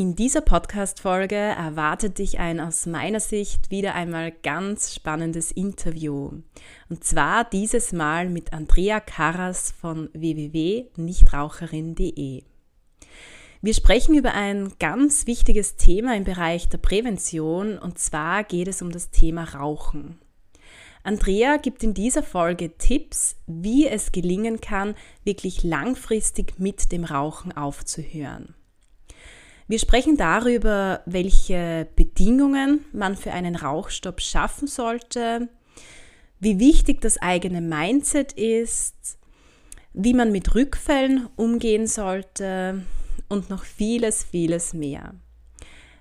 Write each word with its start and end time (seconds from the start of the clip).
In 0.00 0.16
dieser 0.16 0.40
Podcast-Folge 0.40 1.36
erwartet 1.36 2.18
dich 2.20 2.38
ein 2.38 2.58
aus 2.58 2.86
meiner 2.86 3.20
Sicht 3.20 3.70
wieder 3.70 3.94
einmal 3.94 4.32
ganz 4.32 4.94
spannendes 4.94 5.52
Interview. 5.52 6.30
Und 6.88 7.04
zwar 7.04 7.44
dieses 7.44 7.92
Mal 7.92 8.30
mit 8.30 8.54
Andrea 8.54 9.00
Karras 9.00 9.74
von 9.78 10.08
www.nichtraucherin.de. 10.14 12.44
Wir 13.60 13.74
sprechen 13.74 14.14
über 14.14 14.32
ein 14.32 14.72
ganz 14.78 15.26
wichtiges 15.26 15.76
Thema 15.76 16.16
im 16.16 16.24
Bereich 16.24 16.70
der 16.70 16.78
Prävention 16.78 17.78
und 17.78 17.98
zwar 17.98 18.44
geht 18.44 18.68
es 18.68 18.80
um 18.80 18.90
das 18.90 19.10
Thema 19.10 19.44
Rauchen. 19.44 20.18
Andrea 21.02 21.58
gibt 21.58 21.82
in 21.82 21.92
dieser 21.92 22.22
Folge 22.22 22.78
Tipps, 22.78 23.36
wie 23.46 23.86
es 23.86 24.12
gelingen 24.12 24.62
kann, 24.62 24.94
wirklich 25.24 25.62
langfristig 25.62 26.58
mit 26.58 26.90
dem 26.90 27.04
Rauchen 27.04 27.54
aufzuhören. 27.54 28.54
Wir 29.70 29.78
sprechen 29.78 30.16
darüber, 30.16 31.00
welche 31.06 31.86
Bedingungen 31.94 32.84
man 32.92 33.16
für 33.16 33.30
einen 33.30 33.54
Rauchstopp 33.54 34.20
schaffen 34.20 34.66
sollte, 34.66 35.48
wie 36.40 36.58
wichtig 36.58 37.00
das 37.00 37.22
eigene 37.22 37.60
Mindset 37.60 38.32
ist, 38.32 39.16
wie 39.92 40.12
man 40.12 40.32
mit 40.32 40.56
Rückfällen 40.56 41.28
umgehen 41.36 41.86
sollte 41.86 42.82
und 43.28 43.48
noch 43.48 43.62
vieles, 43.62 44.24
vieles 44.24 44.74
mehr. 44.74 45.14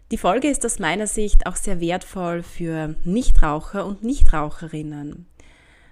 Die 0.09 0.17
Folge 0.17 0.50
ist 0.50 0.66
aus 0.66 0.80
meiner 0.80 1.06
Sicht 1.06 1.45
auch 1.45 1.56
sehr 1.56 1.80
wertvoll 1.80 2.42
für 2.42 2.95
Nichtraucher 3.03 3.86
und 3.86 4.02
Nichtraucherinnen. 4.02 5.28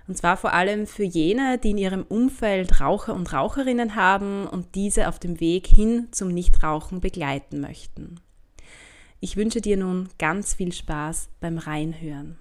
Und 0.08 0.16
zwar 0.18 0.38
vor 0.38 0.54
allem 0.54 0.88
für 0.88 1.04
jene, 1.04 1.58
die 1.58 1.72
in 1.72 1.78
ihrem 1.78 2.04
Umfeld 2.04 2.80
Raucher 2.80 3.14
und 3.14 3.34
Raucherinnen 3.34 3.96
haben 3.96 4.48
und 4.48 4.76
diese 4.76 5.10
auf 5.10 5.20
dem 5.20 5.40
Weg 5.40 5.68
hin 5.68 6.08
zum 6.12 6.30
Nichtrauchen 6.30 7.02
begleiten 7.02 7.60
möchten. 7.60 8.22
Ich 9.20 9.36
wünsche 9.36 9.62
dir 9.62 9.78
nun 9.78 10.10
ganz 10.18 10.54
viel 10.54 10.72
Spaß 10.72 11.30
beim 11.40 11.58
Reinhören. 11.58 12.38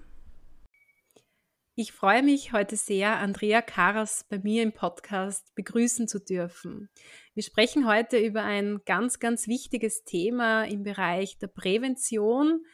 Ich 1.79 1.91
freue 1.91 2.23
mich 2.23 2.53
heute 2.53 2.75
sehr, 2.75 3.17
Andrea 3.17 3.61
Karas 3.61 4.25
bei 4.27 4.39
mir 4.39 4.63
im 4.63 4.71
Podcast 4.71 5.53
begrüßen 5.53 6.07
zu 6.07 6.19
dürfen. 6.19 6.89
Wir 7.35 7.43
sprechen 7.43 7.87
heute 7.87 8.17
über 8.17 8.43
ein 8.43 8.79
ganz, 8.85 9.19
ganz 9.19 9.47
wichtiges 9.47 10.03
Thema 10.03 10.63
im 10.63 10.81
Bereich 10.81 11.37
der 11.37 11.47
Prävention 11.47 12.65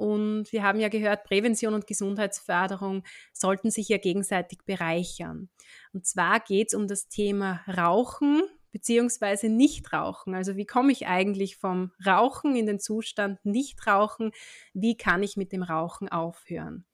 und 0.00 0.50
wir 0.50 0.62
haben 0.62 0.80
ja 0.80 0.88
gehört, 0.88 1.24
Prävention 1.24 1.74
und 1.74 1.86
Gesundheitsförderung 1.86 3.04
sollten 3.34 3.70
sich 3.70 3.90
ja 3.90 3.98
gegenseitig 3.98 4.60
bereichern. 4.64 5.50
Und 5.92 6.06
zwar 6.06 6.40
geht 6.40 6.68
es 6.68 6.74
um 6.74 6.88
das 6.88 7.08
Thema 7.08 7.60
Rauchen 7.68 8.42
beziehungsweise 8.72 9.50
Nichtrauchen. 9.50 10.34
Also 10.34 10.56
wie 10.56 10.64
komme 10.64 10.92
ich 10.92 11.06
eigentlich 11.06 11.58
vom 11.58 11.92
Rauchen 12.06 12.56
in 12.56 12.64
den 12.64 12.80
Zustand 12.80 13.44
Nichtrauchen? 13.44 14.32
Wie 14.72 14.96
kann 14.96 15.22
ich 15.22 15.36
mit 15.36 15.52
dem 15.52 15.62
Rauchen 15.62 16.08
aufhören? 16.08 16.86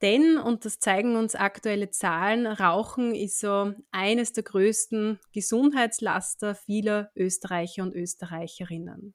Denn, 0.00 0.36
und 0.36 0.64
das 0.64 0.80
zeigen 0.80 1.14
uns 1.14 1.36
aktuelle 1.36 1.90
Zahlen, 1.90 2.48
Rauchen 2.48 3.14
ist 3.14 3.38
so 3.38 3.72
eines 3.92 4.32
der 4.32 4.42
größten 4.42 5.20
Gesundheitslaster 5.32 6.56
vieler 6.56 7.12
Österreicher 7.14 7.84
und 7.84 7.94
Österreicherinnen. 7.94 9.14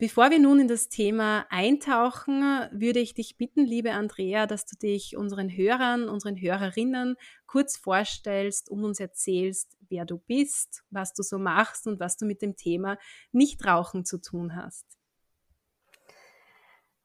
Bevor 0.00 0.30
wir 0.30 0.38
nun 0.38 0.60
in 0.60 0.66
das 0.66 0.88
Thema 0.88 1.44
eintauchen, 1.50 2.40
würde 2.72 3.00
ich 3.00 3.12
dich 3.12 3.36
bitten, 3.36 3.66
liebe 3.66 3.90
Andrea, 3.90 4.46
dass 4.46 4.64
du 4.64 4.74
dich 4.74 5.14
unseren 5.14 5.50
Hörern, 5.50 6.08
unseren 6.08 6.40
Hörerinnen 6.40 7.16
kurz 7.46 7.76
vorstellst 7.76 8.70
und 8.70 8.82
uns 8.82 8.98
erzählst, 8.98 9.76
wer 9.90 10.06
du 10.06 10.16
bist, 10.16 10.84
was 10.88 11.12
du 11.12 11.22
so 11.22 11.38
machst 11.38 11.86
und 11.86 12.00
was 12.00 12.16
du 12.16 12.24
mit 12.24 12.40
dem 12.40 12.56
Thema 12.56 12.96
Nichtrauchen 13.32 14.06
zu 14.06 14.22
tun 14.22 14.56
hast. 14.56 14.86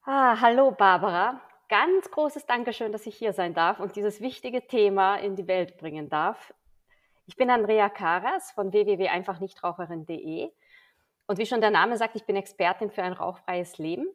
Ah, 0.06 0.40
hallo 0.40 0.70
Barbara. 0.70 1.42
Ganz 1.68 2.10
großes 2.10 2.46
Dankeschön, 2.46 2.92
dass 2.92 3.06
ich 3.06 3.16
hier 3.18 3.34
sein 3.34 3.52
darf 3.52 3.78
und 3.78 3.96
dieses 3.96 4.22
wichtige 4.22 4.66
Thema 4.66 5.16
in 5.16 5.36
die 5.36 5.46
Welt 5.46 5.76
bringen 5.76 6.08
darf. 6.08 6.54
Ich 7.26 7.36
bin 7.36 7.50
Andrea 7.50 7.90
Karas 7.90 8.52
von 8.52 8.72
www.einfachnichtraucherin.de 8.72 10.50
und 11.26 11.38
wie 11.38 11.46
schon 11.46 11.60
der 11.60 11.70
Name 11.70 11.96
sagt, 11.96 12.16
ich 12.16 12.24
bin 12.24 12.36
Expertin 12.36 12.90
für 12.90 13.02
ein 13.02 13.12
rauchfreies 13.12 13.78
Leben. 13.78 14.06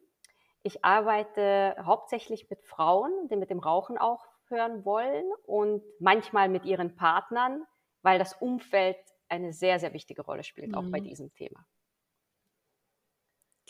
Ich 0.62 0.84
arbeite 0.84 1.76
hauptsächlich 1.84 2.48
mit 2.48 2.62
Frauen, 2.62 3.28
die 3.28 3.36
mit 3.36 3.50
dem 3.50 3.58
Rauchen 3.58 3.98
aufhören 3.98 4.84
wollen 4.84 5.24
und 5.44 5.82
manchmal 5.98 6.48
mit 6.48 6.64
ihren 6.64 6.94
Partnern, 6.94 7.64
weil 8.02 8.18
das 8.18 8.34
Umfeld 8.34 8.96
eine 9.28 9.52
sehr, 9.52 9.78
sehr 9.78 9.92
wichtige 9.92 10.22
Rolle 10.22 10.44
spielt, 10.44 10.68
mhm. 10.68 10.74
auch 10.74 10.90
bei 10.90 11.00
mhm. 11.00 11.04
diesem 11.04 11.34
Thema. 11.34 11.66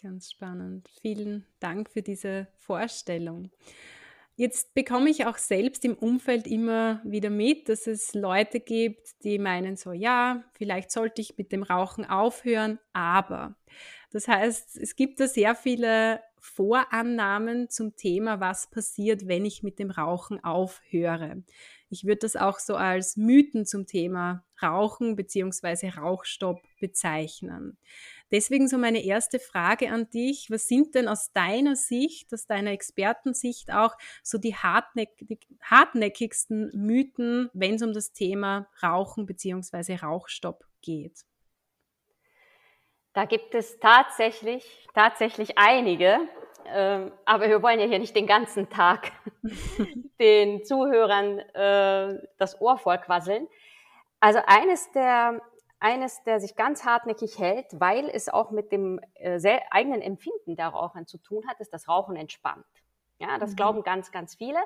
Ganz 0.01 0.33
spannend. 0.33 0.89
Vielen 1.01 1.47
Dank 1.61 1.89
für 1.89 2.03
diese 2.03 2.49
Vorstellung. 2.57 3.51
Jetzt 4.35 4.73
bekomme 4.75 5.11
ich 5.11 5.27
auch 5.27 5.37
selbst 5.37 5.85
im 5.85 5.95
Umfeld 5.95 6.47
immer 6.47 7.03
wieder 7.05 7.29
mit, 7.29 7.69
dass 7.69 7.87
es 7.87 8.15
Leute 8.15 8.61
gibt, 8.61 9.23
die 9.25 9.39
meinen 9.39 9.77
so, 9.77 9.93
ja, 9.93 10.43
vielleicht 10.55 10.91
sollte 10.91 11.21
ich 11.21 11.37
mit 11.37 11.53
dem 11.53 11.63
Rauchen 11.63 12.07
aufhören, 12.07 12.79
aber. 12.93 13.57
Das 14.11 14.29
heißt, 14.29 14.77
es 14.77 14.97
gibt 14.97 15.21
da 15.21 15.29
sehr 15.29 15.55
viele 15.55 16.21
Vorannahmen 16.39 17.71
zum 17.71 17.95
Thema, 17.95 18.41
was 18.41 18.69
passiert, 18.71 19.29
wenn 19.29 19.45
ich 19.45 19.63
mit 19.63 19.79
dem 19.79 19.91
Rauchen 19.91 20.43
aufhöre. 20.43 21.45
Ich 21.89 22.05
würde 22.05 22.21
das 22.21 22.37
auch 22.37 22.59
so 22.59 22.75
als 22.75 23.17
Mythen 23.17 23.65
zum 23.65 23.87
Thema 23.87 24.45
Rauchen 24.63 25.15
bzw. 25.15 25.91
Rauchstopp 25.91 26.61
bezeichnen. 26.81 27.79
Deswegen 28.33 28.67
so 28.67 28.79
meine 28.79 29.05
erste 29.05 29.39
Frage 29.39 29.91
an 29.91 30.09
dich. 30.09 30.51
Was 30.51 30.67
sind 30.67 30.95
denn 30.95 31.07
aus 31.07 31.33
deiner 31.33 31.77
Sicht, 31.77 32.33
aus 32.33 32.47
deiner 32.47 32.71
Expertensicht 32.73 33.71
auch 33.71 33.95
so 34.23 34.39
die, 34.39 34.57
hartnäck 34.57 35.11
die 35.21 35.39
hartnäckigsten 35.63 36.71
Mythen, 36.75 37.51
wenn 37.53 37.75
es 37.75 37.83
um 37.83 37.93
das 37.93 38.13
Thema 38.13 38.67
Rauchen 38.83 39.27
bzw. 39.27 39.97
Rauchstopp 39.97 40.65
geht? 40.81 41.21
Da 43.13 43.27
gibt 43.27 43.55
es 43.55 43.79
tatsächlich, 43.79 44.89
tatsächlich 44.95 45.59
einige. 45.59 46.19
Ähm, 46.67 47.13
aber 47.27 47.49
wir 47.49 47.63
wollen 47.63 47.81
ja 47.81 47.87
hier 47.87 47.99
nicht 47.99 48.17
den 48.17 48.27
ganzen 48.27 48.71
Tag 48.71 49.13
den 50.19 50.65
Zuhörern 50.65 51.39
äh, 51.39 52.19
das 52.39 52.59
Ohr 52.63 52.79
vollquasseln. 52.79 53.47
Also 54.21 54.39
eines 54.47 54.91
der 54.93 55.43
eines, 55.83 56.23
der 56.25 56.41
sich 56.41 56.55
ganz 56.55 56.85
hartnäckig 56.85 57.39
hält, 57.39 57.67
weil 57.81 58.09
es 58.09 58.29
auch 58.29 58.51
mit 58.51 58.71
dem 58.73 59.01
äh, 59.15 59.61
eigenen 59.71 60.01
Empfinden 60.01 60.57
der 60.57 60.69
Rauchern 60.69 61.07
zu 61.07 61.19
tun 61.19 61.47
hat, 61.49 61.61
ist 61.61 61.73
das 61.73 61.89
Rauchen 61.89 62.17
entspannt. 62.17 62.65
Ja, 63.19 63.39
das 63.39 63.53
mhm. 63.53 63.57
glauben 63.57 63.83
ganz, 63.83 64.13
ganz 64.13 64.37
viele 64.37 64.59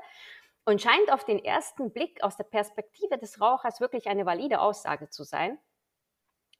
und 0.66 0.82
scheint 0.82 1.12
auf 1.12 1.24
den 1.24 1.42
ersten 1.42 1.90
Blick 1.92 2.22
aus 2.22 2.36
der 2.36 2.44
Perspektive 2.44 3.18
des 3.18 3.40
Rauchers 3.40 3.80
wirklich 3.80 4.08
eine 4.08 4.26
valide 4.26 4.60
Aussage 4.60 5.08
zu 5.08 5.24
sein. 5.24 5.58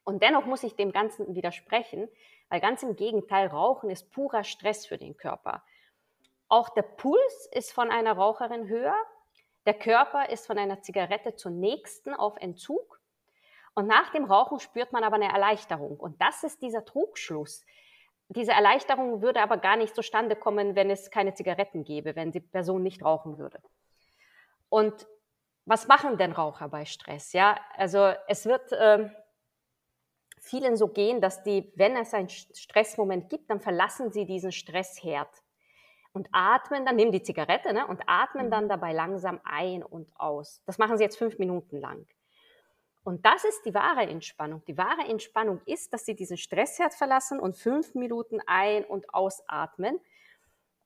Und 0.05 0.23
dennoch 0.23 0.47
muss 0.47 0.63
ich 0.63 0.77
dem 0.77 0.93
Ganzen 0.93 1.35
widersprechen, 1.35 2.09
weil 2.49 2.61
ganz 2.61 2.83
im 2.83 2.95
Gegenteil, 2.95 3.49
Rauchen 3.49 3.91
ist 3.91 4.13
purer 4.13 4.45
Stress 4.45 4.87
für 4.87 4.97
den 4.97 5.17
Körper. 5.17 5.65
Auch 6.49 6.69
der 6.69 6.83
Puls 6.83 7.49
ist 7.51 7.73
von 7.73 7.91
einer 7.91 8.13
Raucherin 8.13 8.69
höher, 8.69 8.97
der 9.67 9.75
Körper 9.75 10.29
ist 10.29 10.47
von 10.47 10.59
einer 10.59 10.81
Zigarette 10.81 11.35
zur 11.35 11.51
nächsten 11.51 12.15
auf 12.15 12.37
Entzug 12.37 13.01
und 13.77 13.87
nach 13.87 14.09
dem 14.09 14.25
Rauchen 14.25 14.59
spürt 14.59 14.93
man 14.93 15.05
aber 15.05 15.17
eine 15.17 15.31
Erleichterung. 15.31 15.99
Und 15.99 16.21
das 16.21 16.43
ist 16.43 16.63
dieser 16.63 16.87
Trugschluss. 16.87 17.63
Diese 18.29 18.53
Erleichterung 18.53 19.21
würde 19.21 19.43
aber 19.43 19.59
gar 19.59 19.77
nicht 19.77 19.95
zustande 19.95 20.35
kommen, 20.35 20.75
wenn 20.75 20.89
es 20.89 21.11
keine 21.11 21.35
Zigaretten 21.35 21.85
gäbe, 21.85 22.17
wenn 22.17 22.33
die 22.33 22.41
Person 22.41 22.83
nicht 22.83 23.05
rauchen 23.05 23.37
würde. 23.37 23.61
Und 24.71 25.07
was 25.67 25.89
machen 25.89 26.17
denn 26.17 26.33
Raucher 26.33 26.71
bei 26.71 26.87
Stress? 26.87 27.35
Ja, 27.35 27.61
also 27.77 28.15
es 28.29 28.47
wird 28.47 28.73
äh, 28.73 29.11
vielen 30.41 30.77
so 30.77 30.89
gehen, 30.89 31.21
dass 31.21 31.43
die, 31.43 31.71
wenn 31.77 31.97
es 31.97 32.15
einen 32.15 32.31
Stressmoment 32.31 33.29
gibt, 33.29 33.51
dann 33.51 33.61
verlassen 33.61 34.11
sie 34.11 34.25
diesen 34.25 34.53
Stressherd 34.53 35.29
und 36.13 36.29
atmen 36.33 36.87
dann, 36.87 36.97
nehmen 36.97 37.13
die 37.13 37.23
Zigarette 37.23 37.75
ne, 37.75 37.87
und 37.87 38.01
atmen 38.07 38.51
dann 38.51 38.65
mhm. 38.65 38.69
dabei 38.71 38.95
langsam 38.95 39.39
ein 39.45 39.83
und 39.83 40.19
aus. 40.19 40.63
Das 40.65 40.79
machen 40.79 40.97
sie 40.97 41.05
jetzt 41.05 41.19
fünf 41.19 41.39
Minuten 41.39 41.79
lang. 41.79 42.07
Und 43.07 43.25
das 43.25 43.45
ist 43.45 43.65
die 43.65 43.73
wahre 43.73 44.03
Entspannung. 44.03 44.65
Die 44.65 44.77
wahre 44.77 45.03
Entspannung 45.09 45.61
ist, 45.65 45.93
dass 45.93 46.05
sie 46.05 46.17
diesen 46.17 46.37
Stressherd 46.37 46.93
verlassen 46.93 47.39
und 47.39 47.57
fünf 47.57 47.95
Minuten 47.95 48.41
ein- 48.47 48.85
und 48.85 49.15
ausatmen. 49.15 50.01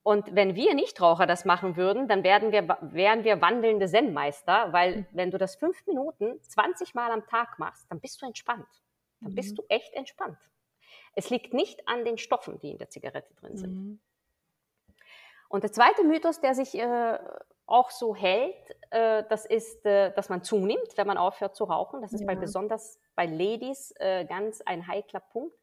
Und 0.02 0.34
wenn 0.34 0.54
wir 0.54 0.74
Nichtraucher 0.74 1.26
das 1.26 1.46
machen 1.46 1.76
würden, 1.76 2.08
dann 2.08 2.22
werden 2.22 2.52
wir, 2.52 2.76
wären 2.82 3.24
wir 3.24 3.40
wandelnde 3.40 3.86
Zen-Meister, 3.86 4.70
weil 4.70 4.96
mhm. 4.96 5.06
wenn 5.12 5.30
du 5.30 5.38
das 5.38 5.56
fünf 5.56 5.86
Minuten 5.86 6.38
20 6.42 6.94
Mal 6.94 7.10
am 7.10 7.26
Tag 7.26 7.58
machst, 7.58 7.90
dann 7.90 8.00
bist 8.00 8.20
du 8.20 8.26
entspannt. 8.26 8.68
Dann 9.22 9.34
bist 9.34 9.52
mhm. 9.52 9.56
du 9.56 9.62
echt 9.70 9.94
entspannt. 9.94 10.50
Es 11.14 11.30
liegt 11.30 11.54
nicht 11.54 11.88
an 11.88 12.04
den 12.04 12.18
Stoffen, 12.18 12.58
die 12.58 12.72
in 12.72 12.76
der 12.76 12.90
Zigarette 12.90 13.32
drin 13.36 13.56
sind. 13.56 13.72
Mhm. 13.74 14.00
Und 15.48 15.64
der 15.64 15.72
zweite 15.72 16.04
Mythos, 16.04 16.38
der 16.42 16.54
sich 16.54 16.74
äh, 16.74 17.18
auch 17.70 17.90
so 17.90 18.14
hält, 18.14 18.54
äh, 18.90 19.24
das 19.28 19.46
ist, 19.46 19.84
äh, 19.86 20.12
dass 20.12 20.28
man 20.28 20.42
zunimmt, 20.42 20.96
wenn 20.96 21.06
man 21.06 21.18
aufhört 21.18 21.54
zu 21.56 21.64
rauchen. 21.64 22.02
Das 22.02 22.12
ist 22.12 22.20
ja. 22.20 22.26
bei 22.26 22.34
besonders 22.34 23.00
bei 23.14 23.26
Ladies 23.26 23.94
äh, 23.98 24.24
ganz 24.24 24.60
ein 24.62 24.86
heikler 24.86 25.20
Punkt. 25.20 25.56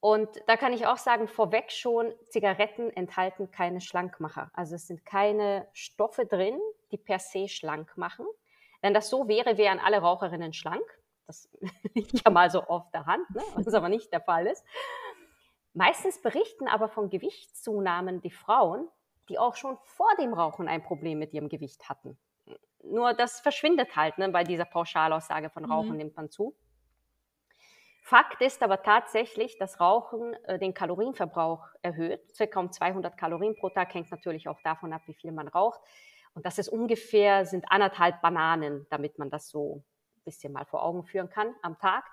Und 0.00 0.28
da 0.46 0.56
kann 0.56 0.72
ich 0.72 0.86
auch 0.86 0.96
sagen, 0.96 1.26
vorweg 1.26 1.72
schon, 1.72 2.14
Zigaretten 2.28 2.90
enthalten 2.90 3.50
keine 3.50 3.80
Schlankmacher. 3.80 4.50
Also 4.54 4.76
es 4.76 4.86
sind 4.86 5.04
keine 5.04 5.66
Stoffe 5.72 6.24
drin, 6.24 6.58
die 6.92 6.98
per 6.98 7.18
se 7.18 7.48
schlank 7.48 7.96
machen. 7.96 8.26
Wenn 8.80 8.94
das 8.94 9.10
so 9.10 9.26
wäre, 9.26 9.58
wären 9.58 9.80
alle 9.80 9.98
Raucherinnen 9.98 10.52
schlank. 10.52 10.84
Das 11.26 11.48
liegt 11.94 12.24
ja 12.24 12.30
mal 12.30 12.50
so 12.50 12.62
auf 12.62 12.90
der 12.92 13.06
Hand, 13.06 13.28
ne? 13.30 13.42
was 13.54 13.74
aber 13.74 13.88
nicht 13.88 14.12
der 14.12 14.20
Fall 14.20 14.46
ist. 14.46 14.64
Meistens 15.74 16.22
berichten 16.22 16.68
aber 16.68 16.88
von 16.88 17.10
Gewichtszunahmen 17.10 18.20
die 18.20 18.30
Frauen, 18.30 18.88
die 19.28 19.38
auch 19.38 19.56
schon 19.56 19.76
vor 19.84 20.10
dem 20.18 20.34
Rauchen 20.34 20.68
ein 20.68 20.82
Problem 20.82 21.18
mit 21.18 21.32
ihrem 21.32 21.48
Gewicht 21.48 21.88
hatten. 21.88 22.18
Nur 22.82 23.12
das 23.14 23.40
verschwindet 23.40 23.96
halt 23.96 24.18
ne, 24.18 24.28
bei 24.28 24.44
dieser 24.44 24.64
Pauschalaussage 24.64 25.50
von 25.50 25.64
Rauchen 25.64 25.90
mhm. 25.90 25.96
nimmt 25.96 26.16
man 26.16 26.30
zu. 26.30 26.54
Fakt 28.02 28.40
ist 28.40 28.62
aber 28.62 28.82
tatsächlich, 28.82 29.58
dass 29.58 29.80
Rauchen 29.80 30.32
äh, 30.44 30.58
den 30.58 30.72
Kalorienverbrauch 30.72 31.66
erhöht. 31.82 32.34
Circa 32.34 32.58
um 32.58 32.72
200 32.72 33.18
Kalorien 33.18 33.54
pro 33.54 33.68
Tag 33.68 33.92
hängt 33.92 34.10
natürlich 34.10 34.48
auch 34.48 34.60
davon 34.62 34.94
ab, 34.94 35.02
wie 35.06 35.12
viel 35.12 35.30
man 35.30 35.46
raucht. 35.46 35.80
Und 36.32 36.46
das 36.46 36.58
ist 36.58 36.68
ungefähr, 36.68 37.44
sind 37.44 37.70
anderthalb 37.70 38.22
Bananen, 38.22 38.86
damit 38.88 39.18
man 39.18 39.28
das 39.28 39.50
so 39.50 39.82
ein 40.16 40.22
bisschen 40.24 40.54
mal 40.54 40.64
vor 40.64 40.84
Augen 40.84 41.04
führen 41.04 41.28
kann 41.28 41.54
am 41.60 41.78
Tag. 41.78 42.04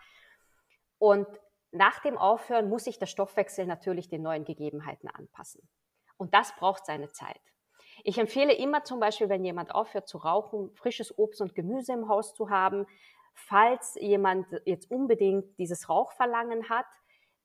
Und 0.98 1.28
nach 1.72 2.00
dem 2.00 2.18
Aufhören 2.18 2.68
muss 2.68 2.86
sich 2.86 3.00
der 3.00 3.06
Stoffwechsel 3.06 3.66
natürlich 3.66 4.10
den 4.10 4.22
neuen 4.22 4.44
Gegebenheiten 4.44 5.10
anpassen. 5.10 5.62
Und 6.18 6.34
das 6.34 6.56
braucht 6.56 6.86
seine 6.86 7.12
Zeit. 7.12 7.42
Ich 8.04 8.18
empfehle 8.18 8.54
immer 8.54 8.84
zum 8.84 9.00
Beispiel, 9.00 9.30
wenn 9.30 9.44
jemand 9.44 9.74
aufhört 9.74 10.08
zu 10.08 10.18
rauchen, 10.18 10.72
frisches 10.76 11.18
Obst 11.18 11.42
und 11.42 11.56
Gemüse 11.56 11.94
im 11.94 12.08
Haus 12.08 12.34
zu 12.34 12.50
haben. 12.50 12.86
Falls 13.34 13.96
jemand 14.00 14.48
jetzt 14.66 14.92
unbedingt 14.92 15.58
dieses 15.58 15.90
Rauchverlangen 15.90 16.70
hat, 16.70 16.86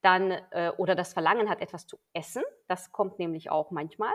dann 0.03 0.33
äh, 0.51 0.73
oder 0.77 0.95
das 0.95 1.13
Verlangen 1.13 1.49
hat, 1.49 1.61
etwas 1.61 1.87
zu 1.87 1.99
essen, 2.13 2.43
das 2.69 2.93
kommt 2.93 3.19
nämlich 3.19 3.51
auch 3.51 3.71
manchmal, 3.71 4.13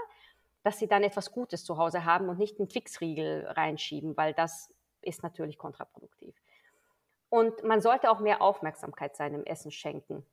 dass 0.64 0.80
sie 0.80 0.88
dann 0.88 1.04
etwas 1.04 1.32
Gutes 1.32 1.64
zu 1.64 1.78
Hause 1.78 2.06
haben 2.06 2.30
und 2.30 2.40
nicht 2.40 2.60
einen 2.60 2.70
Fixriegel 2.70 3.46
reinschieben, 3.48 4.18
weil 4.18 4.34
das 4.34 4.74
ist 5.02 5.22
natürlich 5.22 5.58
kontraproduktiv. 5.58 6.36
Und 7.30 7.64
man 7.64 7.82
sollte 7.82 8.10
auch 8.10 8.20
mehr 8.20 8.42
Aufmerksamkeit 8.42 9.16
seinem 9.16 9.44
Essen 9.44 9.72
schenken, 9.72 10.26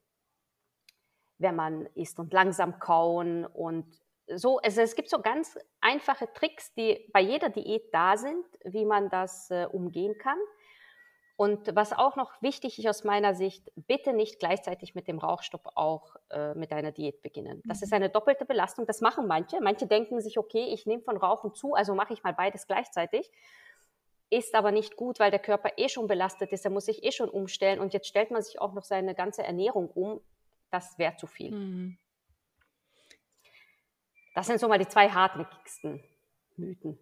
wenn 1.39 1.57
man 1.57 1.87
isst 1.95 2.19
und 2.19 2.33
langsam 2.33 2.79
kauen 2.79 3.45
und 3.45 4.02
so. 4.27 4.59
Also 4.59 4.81
es 4.81 4.95
gibt 4.95 5.11
so 5.11 5.21
ganz 5.21 5.59
einfache 5.81 6.33
Tricks, 6.33 6.73
die 6.75 7.09
bei 7.13 7.21
jeder 7.21 7.49
Diät 7.49 7.93
da 7.93 8.17
sind, 8.17 8.45
wie 8.65 8.85
man 8.85 9.09
das 9.11 9.51
äh, 9.51 9.67
umgehen 9.71 10.17
kann. 10.19 10.39
Und 11.37 11.75
was 11.75 11.93
auch 11.93 12.15
noch 12.15 12.41
wichtig 12.41 12.79
ist 12.79 12.87
aus 12.87 13.05
meiner 13.05 13.35
Sicht, 13.35 13.73
bitte 13.75 14.13
nicht 14.13 14.39
gleichzeitig 14.39 14.95
mit 14.95 15.09
dem 15.09 15.19
Rauchstopp 15.19 15.73
auch 15.75 16.15
äh, 16.31 16.55
mit 16.55 16.73
einer 16.73 16.93
Diät 16.93 17.23
beginnen. 17.23 17.63
Das 17.65 17.83
ist 17.83 17.91
mhm. 17.91 17.97
eine 17.97 18.11
doppelte 18.11 18.45
Belastung. 18.45 18.87
Das 18.87 19.01
machen 19.01 19.27
manche. 19.27 19.61
Manche 19.61 19.87
denken 19.87 20.21
sich, 20.21 20.39
okay, 20.39 20.67
ich 20.73 20.87
nehme 20.87 21.03
von 21.03 21.17
Rauchen 21.17 21.55
zu, 21.55 21.75
also 21.75 21.95
mache 21.95 22.13
ich 22.13 22.23
mal 22.23 22.35
beides 22.35 22.67
gleichzeitig 22.67 23.31
ist 24.33 24.55
aber 24.55 24.73
nicht 24.73 24.97
gut, 24.97 25.21
weil 25.21 25.31
der 25.31 25.41
Körper 25.41 25.73
eh 25.77 25.91
schon 25.91 26.07
belastet 26.07 26.53
ist, 26.53 26.65
er 26.65 26.71
muss 26.71 26.87
sich 26.87 27.05
eh 27.05 27.13
schon 27.13 27.29
umstellen 27.29 27.81
und 27.81 27.93
jetzt 27.93 28.09
stellt 28.09 28.31
man 28.31 28.41
sich 28.41 28.61
auch 28.61 28.73
noch 28.73 28.85
seine 28.85 29.15
ganze 29.15 29.43
Ernährung 29.43 29.91
um. 29.91 30.23
Das 30.71 30.99
wäre 30.99 31.17
zu 31.17 31.27
viel. 31.27 31.51
Mhm. 31.51 31.99
Das 34.35 34.47
sind 34.47 34.61
so 34.61 34.69
mal 34.69 34.79
die 34.79 34.89
zwei 34.89 35.09
hartnäckigsten 35.09 36.03
Mythen. 36.57 36.99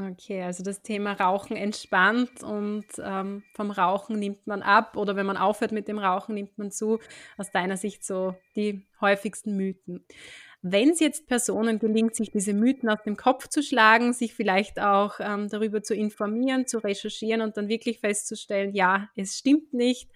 Okay, 0.00 0.42
also 0.42 0.62
das 0.62 0.82
Thema 0.82 1.12
Rauchen 1.12 1.56
entspannt 1.56 2.44
und 2.44 2.86
ähm, 3.02 3.42
vom 3.54 3.72
Rauchen 3.72 4.18
nimmt 4.18 4.46
man 4.46 4.62
ab 4.62 4.96
oder 4.96 5.16
wenn 5.16 5.26
man 5.26 5.36
aufhört 5.36 5.72
mit 5.72 5.88
dem 5.88 5.98
Rauchen, 5.98 6.36
nimmt 6.36 6.56
man 6.56 6.70
zu. 6.70 7.00
Aus 7.36 7.50
deiner 7.50 7.76
Sicht 7.76 8.04
so 8.04 8.36
die 8.54 8.86
häufigsten 9.00 9.56
Mythen. 9.56 10.04
Wenn 10.62 10.90
es 10.90 11.00
jetzt 11.00 11.26
Personen 11.26 11.80
gelingt, 11.80 12.14
sich 12.14 12.30
diese 12.30 12.52
Mythen 12.52 12.88
aus 12.88 13.02
dem 13.04 13.16
Kopf 13.16 13.48
zu 13.48 13.62
schlagen, 13.62 14.12
sich 14.12 14.34
vielleicht 14.34 14.78
auch 14.78 15.18
ähm, 15.18 15.48
darüber 15.48 15.82
zu 15.82 15.94
informieren, 15.94 16.66
zu 16.66 16.78
recherchieren 16.78 17.40
und 17.40 17.56
dann 17.56 17.68
wirklich 17.68 17.98
festzustellen, 17.98 18.74
ja, 18.74 19.08
es 19.16 19.36
stimmt 19.36 19.72
nicht, 19.72 20.10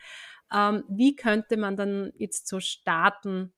ähm, 0.54 0.84
wie 0.88 1.16
könnte 1.16 1.56
man 1.56 1.76
dann 1.76 2.12
jetzt 2.18 2.46
so 2.46 2.60
starten, 2.60 3.52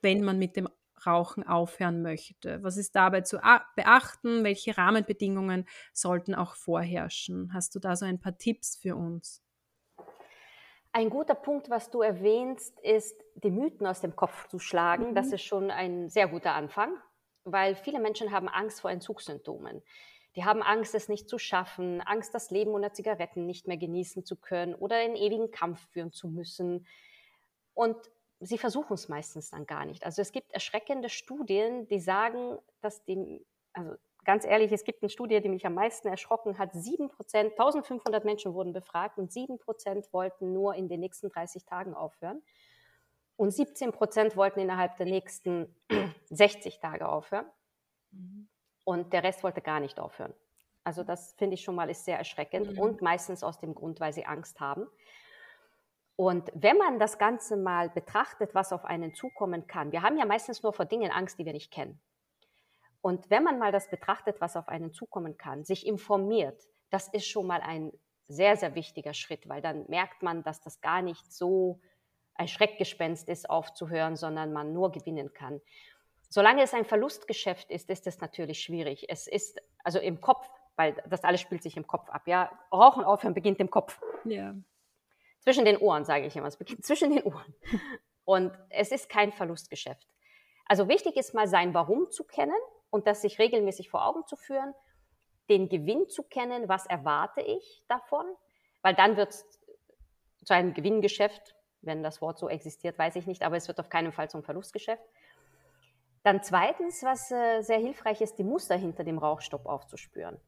wenn 0.00 0.22
man 0.22 0.38
mit 0.38 0.56
dem 0.56 0.68
Rauchen 1.06 1.46
aufhören 1.46 2.02
möchte? 2.02 2.62
Was 2.62 2.76
ist 2.76 2.96
dabei 2.96 3.22
zu 3.22 3.38
beachten? 3.76 4.44
Welche 4.44 4.76
Rahmenbedingungen 4.76 5.66
sollten 5.92 6.34
auch 6.34 6.54
vorherrschen? 6.54 7.52
Hast 7.52 7.74
du 7.74 7.78
da 7.78 7.96
so 7.96 8.04
ein 8.04 8.20
paar 8.20 8.36
Tipps 8.38 8.76
für 8.76 8.96
uns? 8.96 9.42
Ein 10.92 11.10
guter 11.10 11.34
Punkt, 11.34 11.68
was 11.68 11.90
du 11.90 12.00
erwähnst, 12.00 12.80
ist, 12.80 13.22
die 13.34 13.50
Mythen 13.50 13.86
aus 13.86 14.00
dem 14.00 14.16
Kopf 14.16 14.48
zu 14.48 14.58
schlagen. 14.58 15.10
Mhm. 15.10 15.14
Das 15.14 15.30
ist 15.30 15.42
schon 15.42 15.70
ein 15.70 16.08
sehr 16.08 16.26
guter 16.26 16.54
Anfang, 16.54 16.96
weil 17.44 17.74
viele 17.74 18.00
Menschen 18.00 18.30
haben 18.30 18.48
Angst 18.48 18.80
vor 18.80 18.90
Entzugssymptomen. 18.90 19.82
Die 20.36 20.44
haben 20.44 20.62
Angst, 20.62 20.94
es 20.94 21.08
nicht 21.08 21.28
zu 21.28 21.38
schaffen, 21.38 22.00
Angst, 22.02 22.34
das 22.34 22.50
Leben 22.50 22.70
ohne 22.70 22.92
Zigaretten 22.92 23.46
nicht 23.46 23.66
mehr 23.66 23.76
genießen 23.76 24.24
zu 24.24 24.36
können 24.36 24.74
oder 24.74 24.96
einen 24.96 25.16
ewigen 25.16 25.50
Kampf 25.50 25.86
führen 25.90 26.12
zu 26.12 26.28
müssen. 26.28 26.86
Und 27.74 27.96
sie 28.40 28.58
versuchen 28.58 28.94
es 28.94 29.08
meistens 29.08 29.50
dann 29.50 29.66
gar 29.66 29.84
nicht. 29.84 30.04
Also 30.04 30.22
es 30.22 30.32
gibt 30.32 30.52
erschreckende 30.52 31.08
Studien, 31.08 31.88
die 31.88 32.00
sagen, 32.00 32.58
dass 32.80 33.04
die, 33.04 33.44
also 33.72 33.94
ganz 34.24 34.44
ehrlich, 34.44 34.72
es 34.72 34.84
gibt 34.84 35.02
eine 35.02 35.10
Studie, 35.10 35.40
die 35.40 35.48
mich 35.48 35.64
am 35.64 35.74
meisten 35.74 36.08
erschrocken 36.08 36.58
hat. 36.58 36.70
Sieben 36.74 37.08
Prozent, 37.08 37.52
1500 37.52 38.24
Menschen 38.24 38.54
wurden 38.54 38.72
befragt 38.72 39.18
und 39.18 39.32
sieben 39.32 39.58
Prozent 39.58 40.12
wollten 40.12 40.52
nur 40.52 40.74
in 40.74 40.88
den 40.88 41.00
nächsten 41.00 41.30
30 41.30 41.64
Tagen 41.64 41.94
aufhören. 41.94 42.42
Und 43.36 43.50
17 43.50 43.92
Prozent 43.92 44.36
wollten 44.36 44.60
innerhalb 44.60 44.96
der 44.96 45.06
nächsten 45.06 45.74
60 46.30 46.80
Tage 46.80 47.08
aufhören. 47.08 47.46
Mhm. 48.10 48.48
Und 48.84 49.12
der 49.12 49.22
Rest 49.22 49.42
wollte 49.42 49.60
gar 49.60 49.80
nicht 49.80 49.98
aufhören. 49.98 50.34
Also 50.84 51.02
das 51.02 51.32
finde 51.32 51.54
ich 51.54 51.62
schon 51.62 51.74
mal 51.74 51.90
ist 51.90 52.04
sehr 52.04 52.18
erschreckend 52.18 52.72
mhm. 52.72 52.78
und 52.78 53.02
meistens 53.02 53.42
aus 53.42 53.58
dem 53.58 53.74
Grund, 53.74 54.00
weil 54.00 54.12
sie 54.12 54.24
Angst 54.24 54.60
haben. 54.60 54.86
Und 56.16 56.50
wenn 56.54 56.78
man 56.78 56.98
das 56.98 57.18
Ganze 57.18 57.56
mal 57.56 57.90
betrachtet, 57.90 58.54
was 58.54 58.72
auf 58.72 58.86
einen 58.86 59.14
zukommen 59.14 59.66
kann, 59.66 59.92
wir 59.92 60.02
haben 60.02 60.16
ja 60.16 60.24
meistens 60.24 60.62
nur 60.62 60.72
vor 60.72 60.86
Dingen 60.86 61.10
Angst, 61.10 61.38
die 61.38 61.44
wir 61.44 61.52
nicht 61.52 61.70
kennen. 61.70 62.00
Und 63.02 63.28
wenn 63.30 63.44
man 63.44 63.58
mal 63.58 63.70
das 63.70 63.88
betrachtet, 63.90 64.40
was 64.40 64.56
auf 64.56 64.68
einen 64.68 64.92
zukommen 64.92 65.36
kann, 65.36 65.64
sich 65.64 65.86
informiert, 65.86 66.66
das 66.90 67.08
ist 67.08 67.26
schon 67.26 67.46
mal 67.46 67.60
ein 67.60 67.92
sehr, 68.28 68.56
sehr 68.56 68.74
wichtiger 68.74 69.14
Schritt, 69.14 69.48
weil 69.48 69.60
dann 69.60 69.84
merkt 69.88 70.22
man, 70.22 70.42
dass 70.42 70.60
das 70.60 70.80
gar 70.80 71.02
nicht 71.02 71.32
so 71.32 71.80
ein 72.34 72.48
Schreckgespenst 72.48 73.28
ist, 73.28 73.48
aufzuhören, 73.48 74.16
sondern 74.16 74.52
man 74.52 74.72
nur 74.72 74.92
gewinnen 74.92 75.32
kann. 75.32 75.60
Solange 76.28 76.62
es 76.62 76.74
ein 76.74 76.84
Verlustgeschäft 76.84 77.70
ist, 77.70 77.88
ist 77.90 78.06
es 78.06 78.20
natürlich 78.20 78.60
schwierig. 78.60 79.06
Es 79.08 79.26
ist 79.26 79.60
also 79.84 80.00
im 80.00 80.20
Kopf, 80.20 80.48
weil 80.74 80.94
das 81.08 81.22
alles 81.24 81.40
spielt 81.40 81.62
sich 81.62 81.76
im 81.76 81.86
Kopf 81.86 82.10
ab. 82.10 82.26
Ja, 82.26 82.50
Rauchen 82.72 83.04
aufhören 83.04 83.34
beginnt 83.34 83.60
im 83.60 83.70
Kopf. 83.70 84.00
Ja. 84.24 84.54
Zwischen 85.46 85.64
den 85.64 85.76
Ohren, 85.76 86.04
sage 86.04 86.26
ich 86.26 86.34
immer. 86.34 86.48
Es 86.48 86.56
beginnt 86.56 86.84
zwischen 86.84 87.14
den 87.14 87.22
Ohren. 87.22 87.54
Und 88.24 88.52
es 88.68 88.90
ist 88.90 89.08
kein 89.08 89.30
Verlustgeschäft. 89.30 90.08
Also 90.64 90.88
wichtig 90.88 91.16
ist 91.16 91.34
mal 91.34 91.46
sein 91.46 91.72
Warum 91.72 92.10
zu 92.10 92.24
kennen 92.24 92.56
und 92.90 93.06
das 93.06 93.22
sich 93.22 93.38
regelmäßig 93.38 93.88
vor 93.88 94.04
Augen 94.04 94.26
zu 94.26 94.34
führen, 94.34 94.74
den 95.48 95.68
Gewinn 95.68 96.08
zu 96.08 96.24
kennen, 96.24 96.68
was 96.68 96.86
erwarte 96.86 97.42
ich 97.42 97.84
davon, 97.86 98.26
weil 98.82 98.96
dann 98.96 99.16
wird 99.16 99.28
es 99.28 99.46
zu 100.44 100.52
einem 100.52 100.74
Gewinngeschäft, 100.74 101.54
wenn 101.80 102.02
das 102.02 102.20
Wort 102.20 102.40
so 102.40 102.48
existiert, 102.48 102.98
weiß 102.98 103.14
ich 103.14 103.28
nicht, 103.28 103.44
aber 103.44 103.56
es 103.56 103.68
wird 103.68 103.78
auf 103.78 103.88
keinen 103.88 104.10
Fall 104.10 104.28
zum 104.28 104.42
Verlustgeschäft. 104.42 105.04
Dann 106.24 106.42
zweitens, 106.42 107.04
was 107.04 107.30
äh, 107.30 107.62
sehr 107.62 107.78
hilfreich 107.78 108.20
ist, 108.20 108.34
die 108.34 108.42
Muster 108.42 108.74
hinter 108.74 109.04
dem 109.04 109.18
Rauchstopp 109.18 109.64
aufzuspüren. 109.64 110.40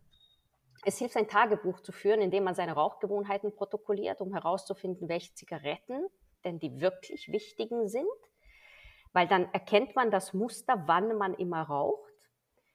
Es 0.84 0.98
hilft, 0.98 1.16
ein 1.16 1.28
Tagebuch 1.28 1.80
zu 1.80 1.92
führen, 1.92 2.20
indem 2.20 2.44
man 2.44 2.54
seine 2.54 2.72
Rauchgewohnheiten 2.72 3.54
protokolliert, 3.54 4.20
um 4.20 4.32
herauszufinden, 4.32 5.08
welche 5.08 5.34
Zigaretten 5.34 6.06
denn 6.44 6.58
die 6.58 6.80
wirklich 6.80 7.32
wichtigen 7.32 7.88
sind, 7.88 8.06
weil 9.12 9.26
dann 9.26 9.52
erkennt 9.52 9.96
man 9.96 10.10
das 10.10 10.32
Muster, 10.32 10.84
wann 10.86 11.16
man 11.16 11.34
immer 11.34 11.62
raucht. 11.62 12.12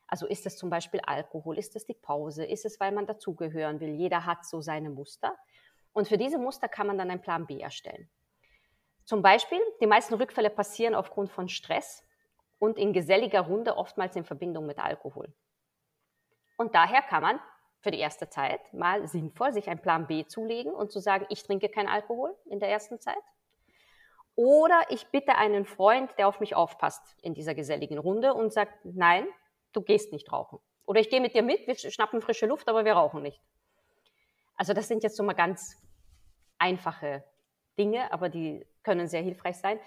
Also 0.08 0.28
ist 0.28 0.46
es 0.46 0.58
zum 0.58 0.70
Beispiel 0.70 1.00
Alkohol, 1.02 1.58
ist 1.58 1.76
es 1.76 1.86
die 1.86 1.94
Pause, 1.94 2.46
ist 2.46 2.66
es, 2.66 2.80
weil 2.80 2.92
man 2.92 3.08
dazugehören 3.08 3.80
will. 3.80 3.96
Jeder 3.96 4.26
hat 4.26 4.46
so 4.46 4.62
seine 4.62 4.90
Muster. 4.90 5.36
Und 5.94 6.08
für 6.08 6.18
diese 6.18 6.38
Muster 6.38 6.68
kann 6.68 6.88
man 6.88 6.98
dann 6.98 7.10
einen 7.10 7.22
Plan 7.22 7.48
B 7.48 7.60
erstellen. 7.60 8.10
Zum 9.06 9.22
Beispiel, 9.22 9.60
die 9.82 9.88
meisten 9.88 10.14
Rückfälle 10.14 10.50
passieren 10.50 10.96
aufgrund 10.96 11.32
von 11.32 11.50
Stress 11.50 12.04
und 12.60 12.78
in 12.78 12.94
geselliger 12.94 13.42
Runde 13.42 13.76
oftmals 13.78 14.16
in 14.16 14.24
Verbindung 14.24 14.66
mit 14.66 14.80
Alkohol. 14.80 15.34
Und 16.58 16.76
daher 16.76 17.02
kann 17.02 17.22
man 17.22 17.40
für 17.84 17.92
die 17.92 18.00
erste 18.00 18.30
Zeit 18.30 18.74
mal 18.74 19.06
sinnvoll 19.08 19.52
sich 19.52 19.70
einen 19.70 19.82
Plan 19.82 20.08
B 20.08 20.26
zulegen 20.26 20.74
und 20.74 20.92
zu 20.92 21.00
sagen, 21.00 21.26
ich 21.30 21.44
trinke 21.44 21.68
kein 21.68 21.88
Alkohol 21.88 22.34
in 22.46 22.60
der 22.60 22.70
ersten 22.70 23.00
Zeit. 23.00 23.22
Oder 24.36 24.80
ich 24.90 25.08
bitte 25.08 25.36
einen 25.36 25.66
Freund, 25.66 26.10
der 26.18 26.28
auf 26.30 26.40
mich 26.40 26.56
aufpasst 26.56 27.18
in 27.22 27.34
dieser 27.34 27.54
geselligen 27.54 27.98
Runde 28.00 28.34
und 28.34 28.54
sagt, 28.54 28.74
nein, 28.86 29.28
du 29.74 29.82
gehst 29.82 30.14
nicht 30.14 30.32
rauchen. 30.32 30.60
Oder 30.86 31.02
ich 31.02 31.10
gehe 31.10 31.22
mit 31.22 31.36
dir 31.36 31.44
mit, 31.44 31.68
wir 31.68 31.76
schnappen 31.76 32.22
frische 32.22 32.46
Luft, 32.46 32.68
aber 32.70 32.86
wir 32.86 32.94
rauchen 32.94 33.22
nicht. 33.22 33.42
Also 34.56 34.74
das 34.74 34.88
sind 34.88 35.04
jetzt 35.04 35.18
so 35.18 35.24
mal 35.24 35.34
ganz 35.34 35.78
einfache 36.58 37.24
Dinge, 37.78 38.12
aber 38.14 38.30
die 38.30 38.66
können 38.82 39.08
sehr 39.08 39.22
hilfreich 39.22 39.58
sein. 39.58 39.78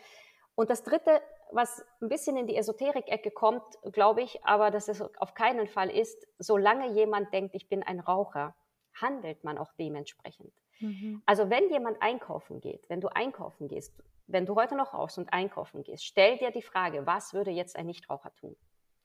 Und 0.55 0.69
das 0.71 0.83
Dritte, 0.83 1.23
was 1.53 1.85
ein 2.01 2.09
bisschen 2.09 2.37
in 2.37 2.47
die 2.47 2.57
Esoterik-Ecke 2.57 3.31
kommt, 3.31 3.63
glaube 3.93 4.23
ich, 4.23 4.45
aber 4.45 4.71
dass 4.71 4.89
es 4.89 5.01
auf 5.01 5.35
keinen 5.35 5.69
Fall 5.69 5.91
ist, 5.91 6.27
solange 6.39 6.93
jemand 6.93 7.33
denkt, 7.33 7.55
ich 7.55 7.69
bin 7.69 7.83
ein 7.83 8.01
Raucher, 8.01 8.55
handelt 8.95 9.45
man 9.45 9.59
auch 9.59 9.73
dementsprechend. 9.79 10.53
Mhm. 10.81 11.23
Also 11.27 11.51
wenn 11.51 11.71
jemand 11.71 12.01
einkaufen 12.03 12.61
geht, 12.61 12.89
wenn 12.89 13.01
du 13.01 13.09
einkaufen 13.09 13.69
gehst, 13.69 13.95
wenn 14.27 14.47
du 14.47 14.57
heute 14.57 14.75
noch 14.75 14.95
raus 14.95 15.19
und 15.19 15.33
einkaufen 15.33 15.83
gehst, 15.83 16.05
stell 16.05 16.39
dir 16.39 16.51
die 16.51 16.63
Frage, 16.63 17.07
was 17.07 17.33
würde 17.33 17.51
jetzt 17.51 17.77
ein 17.77 17.87
Nichtraucher 17.87 18.35
tun? 18.35 18.57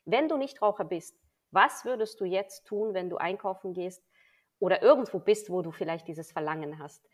Wenn 0.05 0.27
du 0.27 0.37
Nichtraucher 0.37 0.83
bist, 0.83 1.19
was 1.51 1.85
würdest 1.85 2.19
du 2.19 2.25
jetzt 2.25 2.65
tun, 2.65 2.93
wenn 2.93 3.09
du 3.09 3.17
einkaufen 3.17 3.73
gehst 3.73 4.03
oder 4.59 4.81
irgendwo 4.81 5.19
bist, 5.19 5.49
wo 5.49 5.61
du 5.61 5.71
vielleicht 5.71 6.07
dieses 6.07 6.31
Verlangen 6.31 6.79
hast? 6.79 7.07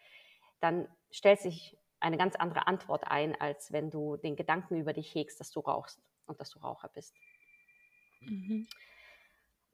Dann 0.59 0.87
stellt 1.11 1.39
sich 1.39 1.76
eine 1.99 2.17
ganz 2.17 2.35
andere 2.35 2.67
Antwort 2.67 3.05
ein, 3.07 3.39
als 3.39 3.71
wenn 3.71 3.89
du 3.89 4.17
den 4.17 4.35
Gedanken 4.35 4.77
über 4.77 4.93
dich 4.93 5.13
hegst, 5.13 5.39
dass 5.39 5.51
du 5.51 5.59
rauchst 5.59 5.99
und 6.27 6.39
dass 6.39 6.51
du 6.51 6.59
Raucher 6.59 6.89
bist. 6.89 7.15
Mhm. 8.21 8.67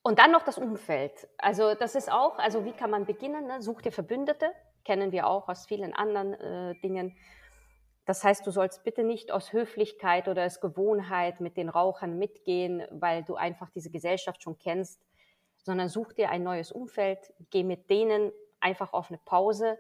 Und 0.02 0.20
dann 0.20 0.32
noch 0.32 0.44
das 0.44 0.58
Umfeld. 0.58 1.28
Also 1.38 1.76
das 1.76 1.96
ist 1.96 2.12
auch, 2.12 2.38
also 2.38 2.66
wie 2.66 2.74
kann 2.74 2.90
man 2.90 3.06
beginnen? 3.06 3.48
Ne? 3.48 3.62
Such 3.62 3.82
dir 3.82 3.92
Verbündete, 3.92 4.52
kennen 4.84 5.12
wir 5.12 5.28
auch 5.28 5.48
aus 5.48 5.66
vielen 5.66 5.94
anderen 5.94 6.34
äh, 6.34 6.76
Dingen. 6.82 7.16
Das 8.06 8.24
heißt, 8.24 8.46
du 8.46 8.52
sollst 8.52 8.84
bitte 8.84 9.04
nicht 9.04 9.32
aus 9.32 9.54
Höflichkeit 9.54 10.28
oder 10.28 10.46
aus 10.46 10.60
Gewohnheit 10.60 11.40
mit 11.40 11.56
den 11.56 11.70
Rauchern 11.70 12.20
mitgehen, 12.20 12.84
weil 12.92 13.24
du 13.24 13.36
einfach 13.36 13.70
diese 13.70 13.92
Gesellschaft 13.92 14.44
schon 14.44 14.58
kennst, 14.58 15.02
sondern 15.58 15.88
such 15.88 16.12
dir 16.12 16.30
ein 16.30 16.44
neues 16.44 16.74
Umfeld, 16.74 17.34
geh 17.50 17.64
mit 17.64 17.90
denen 17.90 18.34
einfach 18.60 18.92
auf 18.92 19.10
eine 19.10 19.20
Pause 19.20 19.78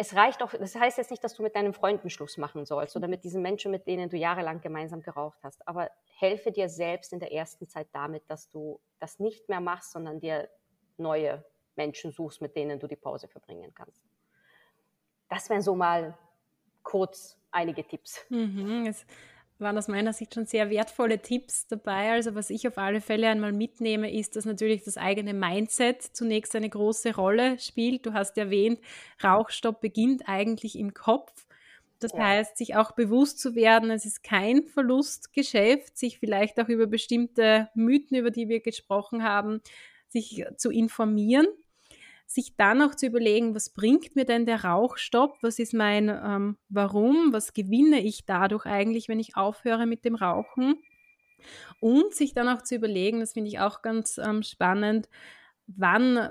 es 0.00 0.14
reicht 0.14 0.44
auch, 0.44 0.52
das 0.52 0.76
heißt 0.76 0.96
jetzt 0.96 1.10
nicht, 1.10 1.24
dass 1.24 1.34
du 1.34 1.42
mit 1.42 1.56
deinen 1.56 1.72
Freunden 1.74 2.08
Schluss 2.08 2.36
machen 2.38 2.64
sollst 2.64 2.94
oder 2.96 3.08
mit 3.08 3.24
diesen 3.24 3.42
Menschen, 3.42 3.72
mit 3.72 3.88
denen 3.88 4.08
du 4.08 4.16
jahrelang 4.16 4.60
gemeinsam 4.60 5.02
geraucht 5.02 5.40
hast. 5.42 5.66
Aber 5.66 5.90
helfe 6.18 6.52
dir 6.52 6.68
selbst 6.68 7.12
in 7.12 7.18
der 7.18 7.32
ersten 7.32 7.66
Zeit 7.66 7.88
damit, 7.92 8.22
dass 8.28 8.48
du 8.48 8.80
das 9.00 9.18
nicht 9.18 9.48
mehr 9.48 9.60
machst, 9.60 9.90
sondern 9.90 10.20
dir 10.20 10.48
neue 10.98 11.44
Menschen 11.74 12.12
suchst, 12.12 12.40
mit 12.40 12.54
denen 12.54 12.78
du 12.78 12.86
die 12.86 12.94
Pause 12.94 13.26
verbringen 13.26 13.74
kannst. 13.74 14.04
Das 15.28 15.50
wären 15.50 15.62
so 15.62 15.74
mal 15.74 16.16
kurz 16.84 17.36
einige 17.50 17.84
Tipps. 17.84 18.24
Mhm, 18.28 18.94
waren 19.60 19.78
aus 19.78 19.88
meiner 19.88 20.12
Sicht 20.12 20.34
schon 20.34 20.46
sehr 20.46 20.70
wertvolle 20.70 21.20
Tipps 21.20 21.66
dabei. 21.66 22.12
Also 22.12 22.34
was 22.34 22.50
ich 22.50 22.68
auf 22.68 22.78
alle 22.78 23.00
Fälle 23.00 23.28
einmal 23.28 23.52
mitnehme, 23.52 24.12
ist, 24.12 24.36
dass 24.36 24.44
natürlich 24.44 24.84
das 24.84 24.96
eigene 24.96 25.34
Mindset 25.34 26.02
zunächst 26.02 26.54
eine 26.54 26.68
große 26.68 27.14
Rolle 27.14 27.58
spielt. 27.58 28.06
Du 28.06 28.12
hast 28.12 28.38
erwähnt, 28.38 28.80
Rauchstopp 29.22 29.80
beginnt 29.80 30.28
eigentlich 30.28 30.78
im 30.78 30.94
Kopf. 30.94 31.46
Das 31.98 32.12
ja. 32.12 32.20
heißt, 32.20 32.56
sich 32.56 32.76
auch 32.76 32.92
bewusst 32.92 33.40
zu 33.40 33.54
werden, 33.54 33.90
es 33.90 34.04
ist 34.04 34.22
kein 34.22 34.62
Verlustgeschäft, 34.62 35.98
sich 35.98 36.18
vielleicht 36.18 36.60
auch 36.60 36.68
über 36.68 36.86
bestimmte 36.86 37.68
Mythen, 37.74 38.16
über 38.16 38.30
die 38.30 38.48
wir 38.48 38.60
gesprochen 38.60 39.24
haben, 39.24 39.60
sich 40.08 40.44
zu 40.56 40.70
informieren 40.70 41.46
sich 42.28 42.56
dann 42.56 42.82
auch 42.82 42.94
zu 42.94 43.06
überlegen, 43.06 43.54
was 43.54 43.70
bringt 43.70 44.14
mir 44.14 44.26
denn 44.26 44.44
der 44.44 44.62
Rauchstopp, 44.62 45.38
was 45.42 45.58
ist 45.58 45.72
mein 45.72 46.10
ähm, 46.10 46.58
Warum, 46.68 47.32
was 47.32 47.54
gewinne 47.54 48.00
ich 48.02 48.26
dadurch 48.26 48.66
eigentlich, 48.66 49.08
wenn 49.08 49.18
ich 49.18 49.34
aufhöre 49.34 49.86
mit 49.86 50.04
dem 50.04 50.14
Rauchen? 50.14 50.74
Und 51.80 52.14
sich 52.14 52.34
dann 52.34 52.48
auch 52.48 52.62
zu 52.62 52.74
überlegen, 52.74 53.20
das 53.20 53.32
finde 53.32 53.48
ich 53.48 53.60
auch 53.60 53.80
ganz 53.80 54.18
ähm, 54.18 54.42
spannend, 54.42 55.08
wann 55.66 56.30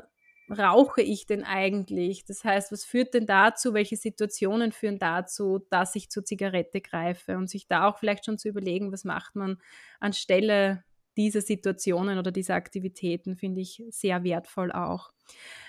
rauche 0.49 1.01
ich 1.01 1.25
denn 1.25 1.43
eigentlich? 1.43 2.25
Das 2.25 2.43
heißt, 2.43 2.71
was 2.71 2.85
führt 2.85 3.15
denn 3.15 3.25
dazu, 3.25 3.73
welche 3.73 3.97
Situationen 3.97 4.71
führen 4.71 4.99
dazu, 4.99 5.65
dass 5.71 5.95
ich 5.95 6.09
zur 6.11 6.23
Zigarette 6.23 6.79
greife? 6.79 7.37
Und 7.37 7.49
sich 7.49 7.67
da 7.67 7.87
auch 7.87 7.97
vielleicht 7.97 8.25
schon 8.25 8.37
zu 8.37 8.49
überlegen, 8.49 8.91
was 8.91 9.03
macht 9.03 9.35
man 9.35 9.57
anstelle 9.99 10.83
dieser 11.17 11.41
Situationen 11.41 12.19
oder 12.19 12.31
dieser 12.31 12.55
Aktivitäten, 12.55 13.35
finde 13.35 13.61
ich 13.61 13.83
sehr 13.89 14.23
wertvoll 14.23 14.71
auch. 14.71 15.11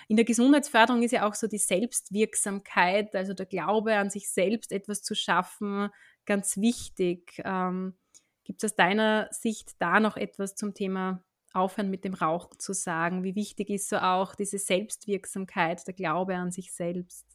In 0.07 0.15
der 0.15 0.25
Gesundheitsförderung 0.25 1.03
ist 1.03 1.11
ja 1.11 1.27
auch 1.27 1.35
so 1.35 1.47
die 1.47 1.57
Selbstwirksamkeit, 1.57 3.15
also 3.15 3.33
der 3.33 3.45
Glaube 3.45 3.95
an 3.95 4.09
sich 4.09 4.31
selbst, 4.31 4.71
etwas 4.71 5.01
zu 5.01 5.15
schaffen, 5.15 5.89
ganz 6.25 6.57
wichtig. 6.57 7.41
Ähm, 7.43 7.97
Gibt 8.43 8.63
es 8.63 8.71
aus 8.71 8.75
deiner 8.75 9.27
Sicht 9.31 9.73
da 9.79 9.99
noch 9.99 10.17
etwas 10.17 10.55
zum 10.55 10.73
Thema 10.73 11.23
Aufhören 11.53 11.89
mit 11.89 12.03
dem 12.03 12.13
Rauchen 12.13 12.59
zu 12.59 12.73
sagen? 12.73 13.23
Wie 13.23 13.35
wichtig 13.35 13.69
ist 13.69 13.89
so 13.89 13.97
auch 13.97 14.35
diese 14.35 14.57
Selbstwirksamkeit, 14.57 15.85
der 15.85 15.93
Glaube 15.93 16.35
an 16.35 16.51
sich 16.51 16.73
selbst? 16.73 17.25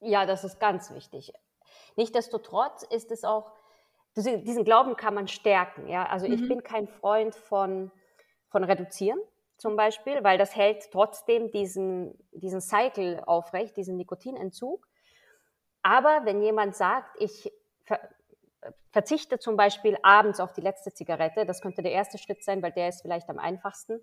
Ja, 0.00 0.26
das 0.26 0.44
ist 0.44 0.60
ganz 0.60 0.90
wichtig. 0.92 1.32
Nichtsdestotrotz 1.96 2.82
ist 2.84 3.10
es 3.10 3.24
auch 3.24 3.52
diesen 4.16 4.64
Glauben 4.64 4.96
kann 4.96 5.14
man 5.14 5.28
stärken. 5.28 5.88
Ja? 5.88 6.06
Also 6.06 6.26
mhm. 6.26 6.34
ich 6.34 6.48
bin 6.48 6.62
kein 6.62 6.88
Freund 6.88 7.34
von, 7.34 7.90
von 8.48 8.64
Reduzieren 8.64 9.20
zum 9.56 9.76
Beispiel, 9.76 10.22
weil 10.22 10.38
das 10.38 10.54
hält 10.54 10.90
trotzdem 10.92 11.50
diesen, 11.50 12.18
diesen 12.32 12.60
Cycle 12.60 13.22
aufrecht, 13.24 13.76
diesen 13.76 13.96
Nikotinentzug. 13.96 14.86
Aber 15.82 16.22
wenn 16.24 16.42
jemand 16.42 16.76
sagt, 16.76 17.20
ich 17.20 17.52
ver 17.84 18.00
verzichte 18.90 19.38
zum 19.38 19.56
Beispiel 19.56 19.96
abends 20.02 20.40
auf 20.40 20.52
die 20.52 20.60
letzte 20.60 20.92
Zigarette, 20.92 21.46
das 21.46 21.60
könnte 21.60 21.82
der 21.82 21.92
erste 21.92 22.18
Schritt 22.18 22.42
sein, 22.42 22.62
weil 22.62 22.72
der 22.72 22.88
ist 22.88 23.02
vielleicht 23.02 23.28
am 23.28 23.38
einfachsten. 23.38 24.00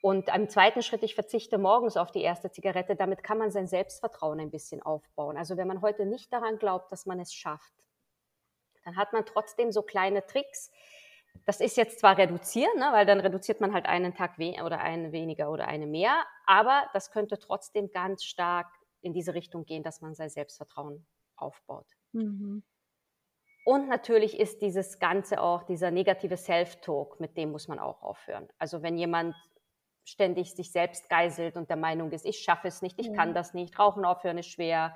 Und 0.00 0.32
am 0.32 0.48
zweiten 0.48 0.82
Schritt, 0.82 1.02
ich 1.02 1.14
verzichte 1.14 1.58
morgens 1.58 1.96
auf 1.96 2.10
die 2.10 2.22
erste 2.22 2.50
Zigarette, 2.50 2.96
damit 2.96 3.22
kann 3.22 3.38
man 3.38 3.50
sein 3.50 3.66
Selbstvertrauen 3.66 4.40
ein 4.40 4.50
bisschen 4.50 4.82
aufbauen. 4.82 5.36
Also 5.36 5.56
wenn 5.56 5.68
man 5.68 5.82
heute 5.82 6.06
nicht 6.06 6.32
daran 6.32 6.58
glaubt, 6.58 6.90
dass 6.90 7.06
man 7.06 7.20
es 7.20 7.32
schafft, 7.32 7.72
dann 8.86 8.96
hat 8.96 9.12
man 9.12 9.26
trotzdem 9.26 9.72
so 9.72 9.82
kleine 9.82 10.24
Tricks. 10.26 10.70
Das 11.44 11.60
ist 11.60 11.76
jetzt 11.76 11.98
zwar 11.98 12.16
reduzieren, 12.16 12.78
ne, 12.78 12.88
weil 12.92 13.04
dann 13.04 13.20
reduziert 13.20 13.60
man 13.60 13.74
halt 13.74 13.86
einen 13.86 14.14
Tag 14.14 14.38
oder 14.38 14.80
einen 14.80 15.12
weniger 15.12 15.50
oder 15.50 15.66
eine 15.66 15.86
mehr, 15.86 16.24
aber 16.46 16.88
das 16.94 17.10
könnte 17.10 17.38
trotzdem 17.38 17.90
ganz 17.90 18.24
stark 18.24 18.68
in 19.02 19.12
diese 19.12 19.34
Richtung 19.34 19.66
gehen, 19.66 19.82
dass 19.82 20.00
man 20.00 20.14
sein 20.14 20.30
Selbstvertrauen 20.30 21.04
aufbaut. 21.36 21.86
Mhm. 22.12 22.62
Und 23.64 23.88
natürlich 23.88 24.38
ist 24.38 24.62
dieses 24.62 25.00
Ganze 25.00 25.42
auch, 25.42 25.64
dieser 25.64 25.90
negative 25.90 26.36
Self-Talk, 26.36 27.18
mit 27.18 27.36
dem 27.36 27.50
muss 27.50 27.66
man 27.66 27.80
auch 27.80 28.00
aufhören. 28.02 28.48
Also 28.58 28.82
wenn 28.82 28.96
jemand 28.96 29.34
ständig 30.04 30.54
sich 30.54 30.70
selbst 30.70 31.10
geißelt 31.10 31.56
und 31.56 31.68
der 31.68 31.76
Meinung 31.76 32.12
ist, 32.12 32.24
ich 32.24 32.38
schaffe 32.38 32.68
es 32.68 32.80
nicht, 32.80 33.00
ich 33.00 33.12
kann 33.12 33.34
das 33.34 33.52
nicht, 33.52 33.76
Rauchen 33.76 34.04
aufhören 34.04 34.38
ist 34.38 34.46
schwer. 34.46 34.94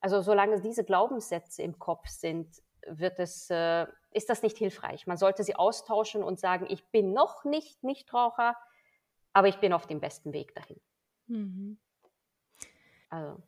Also 0.00 0.20
solange 0.20 0.60
diese 0.60 0.84
Glaubenssätze 0.84 1.62
im 1.62 1.78
Kopf 1.78 2.08
sind, 2.08 2.60
wird 2.86 3.18
es, 3.18 3.48
äh, 3.50 3.86
ist 4.12 4.28
das 4.28 4.42
nicht 4.42 4.58
hilfreich. 4.58 5.06
Man 5.06 5.16
sollte 5.16 5.44
sie 5.44 5.54
austauschen 5.54 6.22
und 6.22 6.38
sagen, 6.38 6.66
ich 6.68 6.84
bin 6.90 7.12
noch 7.12 7.44
nicht 7.44 7.82
Nichtraucher, 7.82 8.56
aber 9.32 9.48
ich 9.48 9.58
bin 9.58 9.72
auf 9.72 9.86
dem 9.86 10.00
besten 10.00 10.32
Weg 10.32 10.54
dahin. 10.54 10.80
Mhm. 11.26 11.78
Also. 13.08 13.42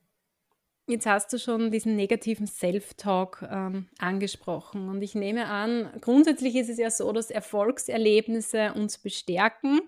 Jetzt 0.87 1.07
hast 1.07 1.33
du 1.33 1.39
schon 1.39 1.71
diesen 1.71 1.97
negativen 1.97 2.47
Self-Talk 2.47 3.49
ähm, 3.51 3.89
angesprochen 3.99 4.91
und 4.91 5.01
ich 5.01 5.15
nehme 5.15 5.47
an, 5.47 5.91
grundsätzlich 6.03 6.57
ist 6.57 6.69
es 6.69 6.77
ja 6.77 6.91
so, 6.91 7.11
dass 7.13 7.31
Erfolgserlebnisse 7.31 8.75
uns 8.75 8.99
bestärken. 8.99 9.81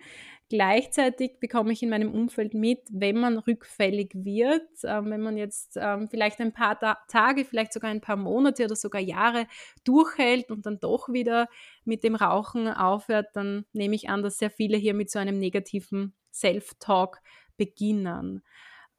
Gleichzeitig 0.49 1.41
bekomme 1.41 1.73
ich 1.73 1.83
in 1.83 1.89
meinem 1.89 2.15
Umfeld 2.15 2.55
mit, 2.55 2.79
wenn 2.91 3.19
man 3.19 3.37
rückfällig 3.37 4.13
wird, 4.15 4.85
äh, 4.85 5.05
wenn 5.05 5.21
man 5.21 5.37
jetzt 5.37 5.77
äh, 5.77 6.07
vielleicht 6.07 6.41
ein 6.41 6.53
paar 6.53 6.79
Ta 6.79 6.99
Tage, 7.09 7.45
vielleicht 7.45 7.73
sogar 7.73 7.91
ein 7.91 8.01
paar 8.01 8.17
Monate 8.17 8.65
oder 8.65 8.77
sogar 8.77 9.01
Jahre 9.01 9.49
durchhält 9.83 10.53
und 10.53 10.65
dann 10.65 10.79
doch 10.79 11.09
wieder 11.09 11.49
mit 11.85 12.05
dem 12.05 12.15
Rauchen 12.15 12.69
aufhört, 12.69 13.31
dann 13.35 13.65
nehme 13.73 13.97
ich 13.97 14.09
an, 14.09 14.23
dass 14.23 14.39
sehr 14.39 14.51
viele 14.51 14.77
hier 14.77 14.95
mit 14.95 15.11
so 15.11 15.19
einem 15.19 15.41
negativen 15.41 16.15
Self-Talk 16.33 17.21
beginnen. 17.57 18.45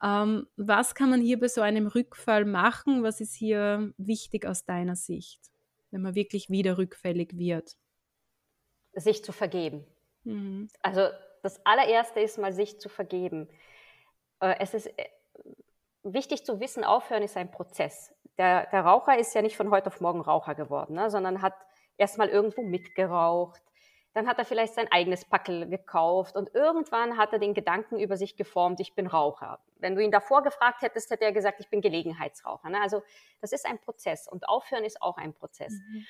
Ähm, 0.02 0.46
was 0.56 0.94
kann 0.94 1.08
man 1.08 1.22
hier 1.22 1.40
bei 1.40 1.48
so 1.48 1.62
einem 1.62 1.86
Rückfall 1.86 2.44
machen? 2.44 3.02
Was 3.02 3.22
ist 3.22 3.34
hier 3.34 3.94
wichtig 3.96 4.44
aus 4.44 4.66
deiner 4.66 4.96
Sicht, 4.96 5.40
wenn 5.90 6.02
man 6.02 6.14
wirklich 6.14 6.50
wieder 6.50 6.76
rückfällig 6.76 7.38
wird? 7.38 7.76
Sich 8.92 9.24
zu 9.24 9.32
vergeben. 9.32 9.86
Mhm. 10.24 10.68
Also 10.82 11.08
das 11.42 11.64
allererste 11.64 12.20
ist 12.20 12.38
mal, 12.38 12.52
sich 12.52 12.80
zu 12.80 12.88
vergeben. 12.88 13.48
Äh, 14.40 14.56
es 14.58 14.74
ist 14.74 14.86
äh, 14.86 15.08
wichtig 16.02 16.44
zu 16.44 16.60
wissen, 16.60 16.84
aufhören 16.84 17.22
ist 17.22 17.36
ein 17.36 17.50
Prozess. 17.50 18.14
Der, 18.38 18.66
der 18.66 18.82
Raucher 18.82 19.18
ist 19.18 19.34
ja 19.34 19.42
nicht 19.42 19.56
von 19.56 19.70
heute 19.70 19.88
auf 19.88 20.00
morgen 20.00 20.20
Raucher 20.20 20.54
geworden, 20.54 20.94
ne, 20.94 21.10
sondern 21.10 21.42
hat 21.42 21.54
erstmal 21.96 22.28
irgendwo 22.28 22.62
mitgeraucht, 22.62 23.60
dann 24.14 24.26
hat 24.26 24.38
er 24.38 24.44
vielleicht 24.44 24.74
sein 24.74 24.90
eigenes 24.90 25.24
Packel 25.24 25.68
gekauft 25.68 26.34
und 26.34 26.54
irgendwann 26.54 27.16
hat 27.18 27.32
er 27.32 27.38
den 27.38 27.54
Gedanken 27.54 27.98
über 27.98 28.16
sich 28.16 28.36
geformt, 28.36 28.80
ich 28.80 28.94
bin 28.94 29.06
Raucher. 29.06 29.60
Wenn 29.76 29.94
du 29.94 30.02
ihn 30.02 30.10
davor 30.10 30.42
gefragt 30.42 30.82
hättest, 30.82 31.10
hätte 31.10 31.24
er 31.24 31.32
gesagt, 31.32 31.60
ich 31.60 31.68
bin 31.68 31.80
Gelegenheitsraucher. 31.80 32.68
Ne? 32.70 32.80
Also 32.80 33.02
das 33.40 33.52
ist 33.52 33.66
ein 33.66 33.78
Prozess 33.78 34.26
und 34.26 34.48
aufhören 34.48 34.84
ist 34.84 35.02
auch 35.02 35.18
ein 35.18 35.34
Prozess. 35.34 35.72
Mhm. 35.72 36.06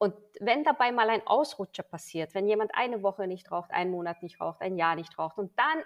Und 0.00 0.14
wenn 0.40 0.64
dabei 0.64 0.92
mal 0.92 1.10
ein 1.10 1.26
Ausrutscher 1.26 1.82
passiert, 1.82 2.34
wenn 2.34 2.48
jemand 2.48 2.74
eine 2.74 3.02
Woche 3.02 3.26
nicht 3.26 3.52
raucht, 3.52 3.70
einen 3.70 3.90
Monat 3.90 4.22
nicht 4.22 4.40
raucht, 4.40 4.62
ein 4.62 4.78
Jahr 4.78 4.94
nicht 4.94 5.18
raucht 5.18 5.36
und 5.36 5.52
dann 5.58 5.84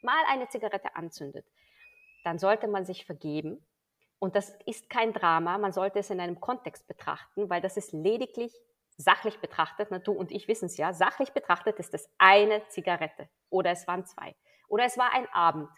mal 0.00 0.24
eine 0.28 0.48
Zigarette 0.48 0.96
anzündet, 0.96 1.44
dann 2.24 2.38
sollte 2.38 2.68
man 2.68 2.86
sich 2.86 3.04
vergeben. 3.04 3.62
Und 4.18 4.34
das 4.34 4.56
ist 4.64 4.88
kein 4.88 5.12
Drama, 5.12 5.58
man 5.58 5.74
sollte 5.74 5.98
es 5.98 6.08
in 6.08 6.20
einem 6.20 6.40
Kontext 6.40 6.88
betrachten, 6.88 7.50
weil 7.50 7.60
das 7.60 7.76
ist 7.76 7.92
lediglich 7.92 8.58
sachlich 8.96 9.38
betrachtet, 9.40 9.88
na, 9.90 9.98
du 9.98 10.12
und 10.12 10.32
ich 10.32 10.48
wissen 10.48 10.64
es 10.64 10.78
ja, 10.78 10.94
sachlich 10.94 11.32
betrachtet 11.32 11.78
ist 11.78 11.92
es 11.92 12.08
eine 12.16 12.66
Zigarette 12.68 13.28
oder 13.50 13.72
es 13.72 13.86
waren 13.86 14.06
zwei 14.06 14.34
oder 14.68 14.84
es 14.84 14.96
war 14.96 15.12
ein 15.12 15.28
Abend. 15.34 15.68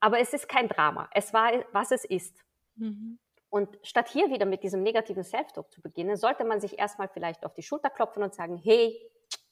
Aber 0.00 0.18
es 0.18 0.32
ist 0.32 0.48
kein 0.48 0.68
Drama. 0.68 1.08
Es 1.12 1.32
war, 1.32 1.52
was 1.70 1.92
es 1.92 2.04
ist. 2.04 2.44
Mhm. 2.74 3.20
Und 3.50 3.78
statt 3.82 4.08
hier 4.08 4.30
wieder 4.30 4.44
mit 4.44 4.62
diesem 4.62 4.82
negativen 4.82 5.24
Self-Talk 5.24 5.70
zu 5.72 5.80
beginnen, 5.80 6.16
sollte 6.16 6.44
man 6.44 6.60
sich 6.60 6.78
erstmal 6.78 7.08
vielleicht 7.08 7.46
auf 7.46 7.54
die 7.54 7.62
Schulter 7.62 7.90
klopfen 7.90 8.22
und 8.22 8.34
sagen, 8.34 8.60
hey, 8.62 8.98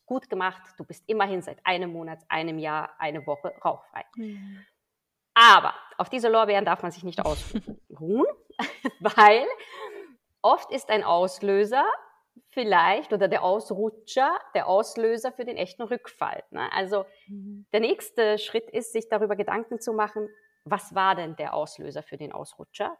gut 0.04 0.28
gemacht, 0.28 0.62
du 0.76 0.84
bist 0.84 1.04
immerhin 1.08 1.42
seit 1.42 1.64
einem 1.64 1.92
Monat, 1.92 2.20
einem 2.28 2.58
Jahr, 2.58 2.94
eine 2.98 3.26
Woche 3.26 3.52
rauchfrei. 3.64 4.04
Mhm. 4.16 4.64
Aber 5.34 5.74
auf 5.98 6.08
diese 6.08 6.28
Lorbeeren 6.28 6.64
darf 6.64 6.82
man 6.82 6.92
sich 6.92 7.04
nicht 7.04 7.24
ausruhen, 7.24 8.26
weil 9.00 9.44
oft 10.42 10.70
ist 10.72 10.88
ein 10.88 11.04
Auslöser 11.04 11.84
vielleicht 12.48 13.12
oder 13.12 13.28
der 13.28 13.42
Ausrutscher, 13.42 14.38
der 14.54 14.66
Auslöser 14.66 15.32
für 15.32 15.44
den 15.44 15.56
echten 15.56 15.82
Rückfall. 15.82 16.42
Ne? 16.50 16.70
Also 16.72 17.04
mhm. 17.26 17.66
der 17.72 17.80
nächste 17.80 18.38
Schritt 18.38 18.70
ist, 18.70 18.92
sich 18.92 19.08
darüber 19.08 19.36
Gedanken 19.36 19.80
zu 19.80 19.92
machen, 19.92 20.28
was 20.64 20.94
war 20.94 21.14
denn 21.14 21.36
der 21.36 21.54
Auslöser 21.54 22.02
für 22.02 22.16
den 22.16 22.32
Ausrutscher? 22.32 22.96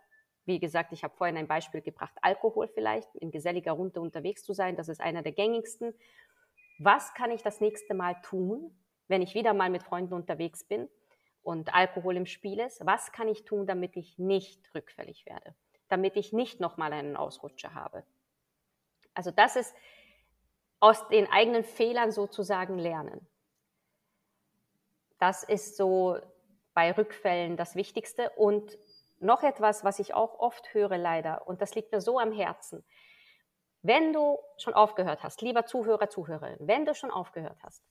Wie 0.46 0.60
gesagt, 0.60 0.92
ich 0.92 1.02
habe 1.02 1.14
vorhin 1.16 1.36
ein 1.36 1.48
Beispiel 1.48 1.82
gebracht, 1.82 2.14
Alkohol 2.22 2.68
vielleicht, 2.68 3.14
in 3.16 3.32
geselliger 3.32 3.72
Runde 3.72 4.00
unterwegs 4.00 4.44
zu 4.44 4.52
sein, 4.52 4.76
das 4.76 4.88
ist 4.88 5.00
einer 5.00 5.22
der 5.22 5.32
gängigsten. 5.32 5.92
Was 6.78 7.12
kann 7.14 7.32
ich 7.32 7.42
das 7.42 7.60
nächste 7.60 7.94
Mal 7.94 8.14
tun, 8.22 8.74
wenn 9.08 9.22
ich 9.22 9.34
wieder 9.34 9.54
mal 9.54 9.70
mit 9.70 9.82
Freunden 9.82 10.14
unterwegs 10.14 10.62
bin 10.62 10.88
und 11.42 11.74
Alkohol 11.74 12.16
im 12.16 12.26
Spiel 12.26 12.60
ist? 12.60 12.86
Was 12.86 13.10
kann 13.10 13.28
ich 13.28 13.44
tun, 13.44 13.66
damit 13.66 13.96
ich 13.96 14.18
nicht 14.18 14.72
rückfällig 14.74 15.26
werde? 15.26 15.54
Damit 15.88 16.16
ich 16.16 16.32
nicht 16.32 16.60
nochmal 16.60 16.92
einen 16.92 17.16
Ausrutscher 17.16 17.74
habe? 17.74 18.04
Also 19.14 19.32
das 19.32 19.56
ist 19.56 19.74
aus 20.78 21.08
den 21.08 21.26
eigenen 21.30 21.64
Fehlern 21.64 22.12
sozusagen 22.12 22.78
lernen. 22.78 23.26
Das 25.18 25.42
ist 25.42 25.76
so 25.76 26.18
bei 26.74 26.92
Rückfällen 26.92 27.56
das 27.56 27.74
Wichtigste. 27.74 28.30
Und 28.30 28.78
noch 29.18 29.42
etwas, 29.42 29.84
was 29.84 29.98
ich 29.98 30.14
auch 30.14 30.38
oft 30.38 30.74
höre 30.74 30.98
leider, 30.98 31.46
und 31.46 31.60
das 31.62 31.74
liegt 31.74 31.92
mir 31.92 32.00
so 32.00 32.18
am 32.18 32.32
Herzen. 32.32 32.84
Wenn 33.82 34.12
du 34.12 34.38
schon 34.58 34.74
aufgehört 34.74 35.22
hast, 35.22 35.42
lieber 35.42 35.66
Zuhörer, 35.66 36.08
Zuhörerin, 36.08 36.56
wenn 36.60 36.84
du 36.84 36.94
schon 36.94 37.10
aufgehört 37.10 37.58
hast, 37.62 37.84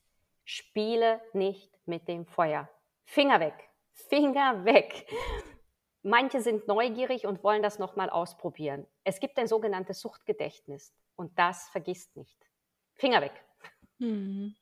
spiele 0.43 1.21
nicht 1.33 1.71
mit 1.85 2.07
dem 2.07 2.25
Feuer. 2.25 2.69
Finger 3.05 3.39
weg. 3.39 3.69
Finger 3.93 4.65
weg. 4.65 5.07
Manche 6.03 6.41
sind 6.41 6.67
neugierig 6.67 7.25
und 7.25 7.43
wollen 7.43 7.63
das 7.63 7.79
nochmal 7.79 8.09
ausprobieren. 8.09 8.85
Es 9.03 9.19
gibt 9.19 9.37
ein 9.39 9.47
sogenanntes 9.47 10.01
Suchtgedächtnis. 10.01 10.93
Und 11.15 11.37
das 11.39 11.69
vergisst 11.69 12.15
nicht. 12.15 12.37
Finger 12.93 13.21
weg. 13.21 13.45
Mhm. 13.97 14.55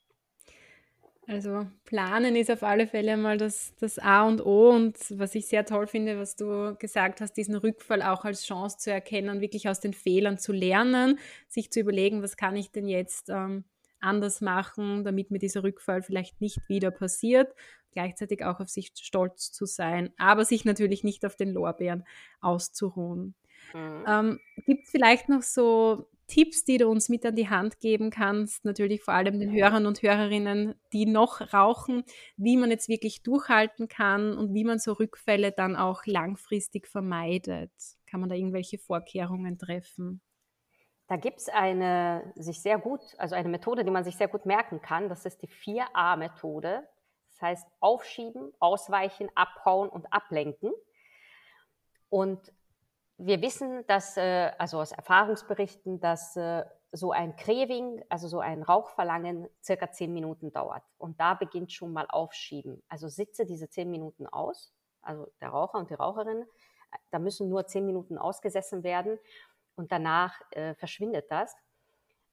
Also 1.27 1.65
planen 1.85 2.35
ist 2.35 2.51
auf 2.51 2.63
alle 2.63 2.85
Fälle 2.85 3.15
mal 3.15 3.37
das, 3.37 3.73
das 3.79 3.97
A 3.97 4.27
und 4.27 4.45
O 4.45 4.71
und 4.71 4.97
was 5.17 5.35
ich 5.35 5.47
sehr 5.47 5.65
toll 5.65 5.87
finde, 5.87 6.19
was 6.19 6.35
du 6.35 6.75
gesagt 6.77 7.21
hast, 7.21 7.33
diesen 7.33 7.55
Rückfall 7.55 8.01
auch 8.01 8.25
als 8.25 8.45
Chance 8.45 8.77
zu 8.77 8.91
erkennen, 8.91 9.39
wirklich 9.39 9.69
aus 9.69 9.79
den 9.79 9.93
Fehlern 9.93 10.37
zu 10.37 10.51
lernen, 10.51 11.19
sich 11.47 11.71
zu 11.71 11.79
überlegen, 11.79 12.21
was 12.21 12.35
kann 12.35 12.57
ich 12.57 12.71
denn 12.71 12.89
jetzt 12.89 13.29
ähm, 13.29 13.63
anders 14.01 14.41
machen, 14.41 15.05
damit 15.05 15.31
mir 15.31 15.39
dieser 15.39 15.63
Rückfall 15.63 16.01
vielleicht 16.01 16.41
nicht 16.41 16.59
wieder 16.67 16.91
passiert, 16.91 17.53
gleichzeitig 17.91 18.43
auch 18.43 18.59
auf 18.59 18.69
sich 18.69 18.91
stolz 18.93 19.51
zu 19.53 19.65
sein, 19.65 20.11
aber 20.17 20.43
sich 20.43 20.65
natürlich 20.65 21.05
nicht 21.05 21.25
auf 21.25 21.37
den 21.37 21.53
Lorbeeren 21.53 22.03
auszuruhen. 22.41 23.33
Mhm. 23.73 24.05
Ähm, 24.07 24.39
Gibt 24.65 24.85
es 24.85 24.91
vielleicht 24.91 25.29
noch 25.29 25.41
so 25.41 26.09
Tipps, 26.33 26.63
die 26.63 26.79
du 26.79 26.87
uns 26.87 27.09
mit 27.09 27.23
an 27.27 27.35
die 27.35 27.47
Hand 27.47 27.79
geben 27.79 28.09
kannst, 28.09 28.65
natürlich 28.65 29.03
vor 29.03 29.13
allem 29.13 29.39
den 29.39 29.51
Hörern 29.51 29.85
und 29.85 30.01
Hörerinnen, 30.01 30.73
die 30.91 31.05
noch 31.05 31.53
rauchen, 31.53 32.03
wie 32.37 32.57
man 32.57 32.71
jetzt 32.71 32.89
wirklich 32.89 33.21
durchhalten 33.21 33.87
kann 33.87 34.35
und 34.35 34.51
wie 34.51 34.63
man 34.63 34.79
so 34.79 34.93
Rückfälle 34.93 35.51
dann 35.51 35.75
auch 35.75 36.07
langfristig 36.07 36.87
vermeidet? 36.87 37.71
Kann 38.09 38.19
man 38.19 38.29
da 38.29 38.35
irgendwelche 38.35 38.79
Vorkehrungen 38.79 39.59
treffen? 39.59 40.21
Da 41.05 41.17
gibt 41.17 41.37
es 41.37 41.49
eine 41.49 42.33
sich 42.35 42.63
sehr 42.63 42.79
gut, 42.79 43.01
also 43.19 43.35
eine 43.35 43.49
Methode, 43.49 43.85
die 43.85 43.91
man 43.91 44.03
sich 44.03 44.17
sehr 44.17 44.27
gut 44.27 44.47
merken 44.47 44.81
kann. 44.81 45.09
Das 45.09 45.27
ist 45.27 45.39
die 45.43 45.47
4a-Methode. 45.47 46.81
Das 47.29 47.41
heißt 47.43 47.67
aufschieben, 47.79 48.51
ausweichen, 48.59 49.29
abhauen 49.35 49.89
und 49.89 50.11
ablenken. 50.11 50.71
Und 52.09 52.51
wir 53.17 53.41
wissen, 53.41 53.85
dass, 53.87 54.17
äh, 54.17 54.51
also 54.57 54.79
aus 54.79 54.91
Erfahrungsberichten, 54.91 55.99
dass 55.99 56.35
äh, 56.35 56.65
so 56.91 57.11
ein 57.11 57.35
Craving, 57.35 58.03
also 58.09 58.27
so 58.27 58.39
ein 58.39 58.61
Rauchverlangen, 58.61 59.47
circa 59.63 59.91
zehn 59.91 60.13
Minuten 60.13 60.51
dauert. 60.51 60.83
Und 60.97 61.19
da 61.19 61.33
beginnt 61.33 61.71
schon 61.71 61.91
mal 61.91 62.05
Aufschieben. 62.09 62.83
Also 62.87 63.07
sitze 63.07 63.45
diese 63.45 63.69
zehn 63.69 63.89
Minuten 63.89 64.27
aus, 64.27 64.73
also 65.01 65.27
der 65.41 65.49
Raucher 65.49 65.79
und 65.79 65.89
die 65.89 65.95
Raucherin, 65.95 66.45
da 67.11 67.19
müssen 67.19 67.49
nur 67.49 67.65
zehn 67.65 67.85
Minuten 67.85 68.17
ausgesessen 68.17 68.83
werden 68.83 69.17
und 69.75 69.91
danach 69.91 70.39
äh, 70.51 70.75
verschwindet 70.75 71.31
das. 71.31 71.55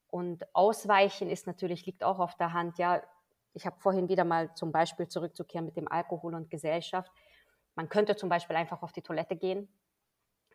Und 0.09 0.45
Ausweichen 0.55 1.31
ist 1.31 1.47
natürlich, 1.47 1.87
liegt 1.87 2.05
auch 2.05 2.19
auf 2.19 2.37
der 2.37 2.53
Hand. 2.53 2.79
Ja, 2.79 3.03
ich 3.55 3.65
habe 3.65 3.79
vorhin 3.79 4.09
wieder 4.09 4.25
mal 4.25 4.55
zum 4.55 4.73
Beispiel 4.73 5.09
zurückzukehren 5.09 5.65
mit 5.65 5.77
dem 5.77 5.89
Alkohol 5.89 6.35
und 6.35 6.51
Gesellschaft. 6.51 7.11
Man 7.75 7.89
könnte 7.89 8.17
zum 8.17 8.29
Beispiel 8.29 8.57
einfach 8.57 8.83
auf 8.83 8.93
die 8.93 9.03
Toilette 9.03 9.37
gehen, 9.37 9.69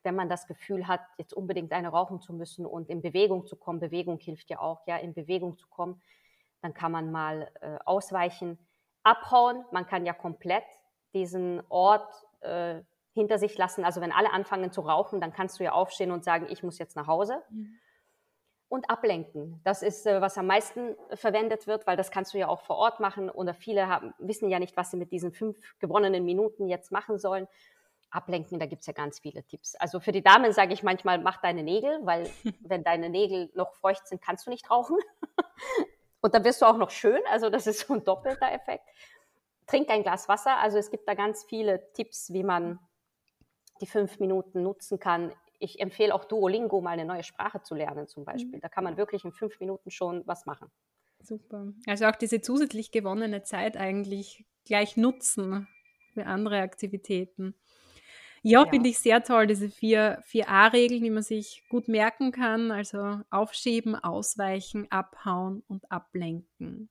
wenn 0.06 0.16
man 0.16 0.30
das 0.30 0.48
Gefühl 0.48 0.88
hat, 0.88 1.02
jetzt 1.18 1.34
unbedingt 1.34 1.74
eine 1.74 1.90
rauchen 1.90 2.22
zu 2.22 2.34
müssen 2.34 2.66
und 2.66 2.90
in 2.90 3.02
Bewegung 3.02 3.46
zu 3.46 3.56
kommen, 3.56 3.80
Bewegung 3.80 4.20
hilft 4.20 4.50
ja 4.50 4.60
auch, 4.60 4.86
ja, 4.88 4.98
in 4.98 5.14
Bewegung 5.14 5.58
zu 5.58 5.68
kommen, 5.68 6.02
dann 6.62 6.74
kann 6.74 6.92
man 6.92 7.12
mal 7.12 7.52
äh, 7.62 7.78
ausweichen, 7.86 8.58
abhauen. 9.04 9.64
Man 9.72 9.86
kann 9.86 10.06
ja 10.06 10.14
komplett 10.14 10.64
diesen 11.14 11.62
Ort 11.70 12.12
äh, 12.42 12.82
hinter 13.14 13.38
sich 13.38 13.58
lassen. 13.58 13.86
Also 13.86 14.02
wenn 14.02 14.12
alle 14.12 14.32
anfangen 14.32 14.72
zu 14.72 14.82
rauchen, 14.82 15.22
dann 15.22 15.34
kannst 15.34 15.60
du 15.60 15.64
ja 15.64 15.72
aufstehen 15.72 16.12
und 16.12 16.24
sagen, 16.24 16.48
ich 16.50 16.64
muss 16.64 16.78
jetzt 16.78 16.96
nach 16.96 17.08
Hause. 17.08 17.42
Mhm. 17.50 17.78
Und 18.68 18.90
ablenken. 18.90 19.62
Das 19.64 19.84
ist, 19.84 20.08
äh, 20.08 20.22
was 20.22 20.38
am 20.38 20.48
meisten 20.48 20.96
verwendet 21.14 21.68
wird, 21.68 21.86
weil 21.88 21.98
das 21.98 22.12
kannst 22.12 22.34
du 22.34 22.40
ja 22.40 22.48
auch 22.48 22.62
vor 22.62 22.78
Ort 22.78 23.00
machen. 23.00 23.30
Oder 23.30 23.54
viele 23.54 23.88
haben, 23.88 24.14
wissen 24.18 24.50
ja 24.50 24.60
nicht, 24.60 24.76
was 24.76 24.92
sie 24.92 24.98
mit 24.98 25.12
diesen 25.12 25.32
fünf 25.32 25.58
gewonnenen 25.80 26.26
Minuten 26.26 26.68
jetzt 26.68 26.92
machen 26.92 27.20
sollen 27.20 27.48
ablenken, 28.16 28.60
da 28.60 28.66
gibt 28.66 28.82
es 28.82 28.88
ja 28.88 28.94
ganz 28.94 29.20
viele 29.20 29.44
Tipps. 29.44 29.76
Also 29.76 30.00
für 30.00 30.12
die 30.12 30.24
Damen 30.24 30.52
sage 30.54 30.74
ich 30.74 30.84
manchmal, 30.84 31.20
mach 31.20 31.42
deine 31.42 31.64
Nägel, 31.64 32.00
weil 32.04 32.30
wenn 32.62 32.84
deine 32.84 33.10
Nägel 33.10 33.52
noch 33.54 33.74
feucht 33.76 34.08
sind, 34.08 34.22
kannst 34.22 34.48
du 34.48 34.50
nicht 34.50 34.70
rauchen. 34.70 34.98
Und 36.22 36.34
dann 36.34 36.44
wirst 36.44 36.62
du 36.62 36.66
auch 36.66 36.78
noch 36.78 36.90
schön, 36.90 37.22
also 37.30 37.50
das 37.50 37.68
ist 37.68 37.82
so 37.82 37.94
ein 37.94 38.04
doppelter 38.04 38.52
Effekt. 38.52 38.88
Trink 39.68 39.90
ein 39.90 40.02
Glas 40.02 40.28
Wasser, 40.28 40.58
also 40.58 40.78
es 40.78 40.90
gibt 40.90 41.08
da 41.08 41.14
ganz 41.14 41.44
viele 41.44 41.92
Tipps, 41.94 42.34
wie 42.34 42.44
man 42.44 42.80
die 43.82 43.86
fünf 43.86 44.20
Minuten 44.20 44.64
nutzen 44.64 45.00
kann. 45.00 45.34
Ich 45.60 45.80
empfehle 45.80 46.14
auch 46.14 46.26
Duolingo, 46.26 46.82
mal 46.82 46.92
eine 46.92 47.06
neue 47.06 47.24
Sprache 47.24 47.62
zu 47.62 47.76
lernen 47.76 48.08
zum 48.08 48.26
Beispiel. 48.26 48.58
Mhm. 48.58 48.62
Da 48.62 48.70
kann 48.70 48.84
man 48.84 48.98
wirklich 48.98 49.24
in 49.24 49.34
fünf 49.34 49.60
Minuten 49.60 49.92
schon 49.92 50.26
was 50.26 50.46
machen. 50.46 50.72
Super. 51.22 51.74
Also 51.88 52.06
auch 52.06 52.16
diese 52.16 52.42
zusätzlich 52.42 52.92
gewonnene 52.92 53.44
Zeit 53.44 53.78
eigentlich 53.78 54.46
gleich 54.66 54.98
nutzen 54.98 55.68
für 56.14 56.26
andere 56.26 56.60
Aktivitäten. 56.62 57.56
Ja, 58.48 58.64
ja. 58.64 58.70
finde 58.70 58.90
ich 58.90 59.00
sehr 59.00 59.24
toll, 59.24 59.48
diese 59.48 59.70
vier, 59.70 60.22
vier 60.24 60.48
A-Regeln, 60.48 61.04
die 61.04 61.10
man 61.10 61.24
sich 61.24 61.64
gut 61.68 61.88
merken 61.88 62.32
kann. 62.32 62.70
Also 62.70 63.22
aufschieben, 63.32 63.96
ausweichen, 63.96 64.86
abhauen 64.92 65.64
und 65.68 65.92
ablenken. 65.92 66.90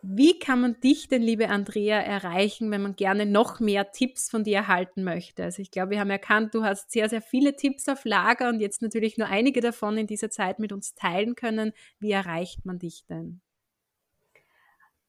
Wie 0.00 0.38
kann 0.38 0.62
man 0.62 0.80
dich 0.80 1.08
denn, 1.08 1.20
liebe 1.20 1.50
Andrea, 1.50 2.00
erreichen, 2.00 2.70
wenn 2.70 2.82
man 2.82 2.96
gerne 2.96 3.26
noch 3.26 3.60
mehr 3.60 3.92
Tipps 3.92 4.30
von 4.30 4.42
dir 4.42 4.56
erhalten 4.56 5.04
möchte? 5.04 5.44
Also 5.44 5.60
ich 5.60 5.70
glaube, 5.70 5.90
wir 5.90 6.00
haben 6.00 6.10
erkannt, 6.10 6.54
du 6.54 6.64
hast 6.64 6.90
sehr, 6.90 7.10
sehr 7.10 7.20
viele 7.20 7.54
Tipps 7.54 7.86
auf 7.88 8.06
Lager 8.06 8.48
und 8.48 8.60
jetzt 8.60 8.80
natürlich 8.80 9.18
nur 9.18 9.28
einige 9.28 9.60
davon 9.60 9.98
in 9.98 10.06
dieser 10.06 10.30
Zeit 10.30 10.58
mit 10.58 10.72
uns 10.72 10.94
teilen 10.94 11.34
können. 11.34 11.72
Wie 12.00 12.10
erreicht 12.10 12.64
man 12.64 12.78
dich 12.78 13.04
denn? 13.06 13.42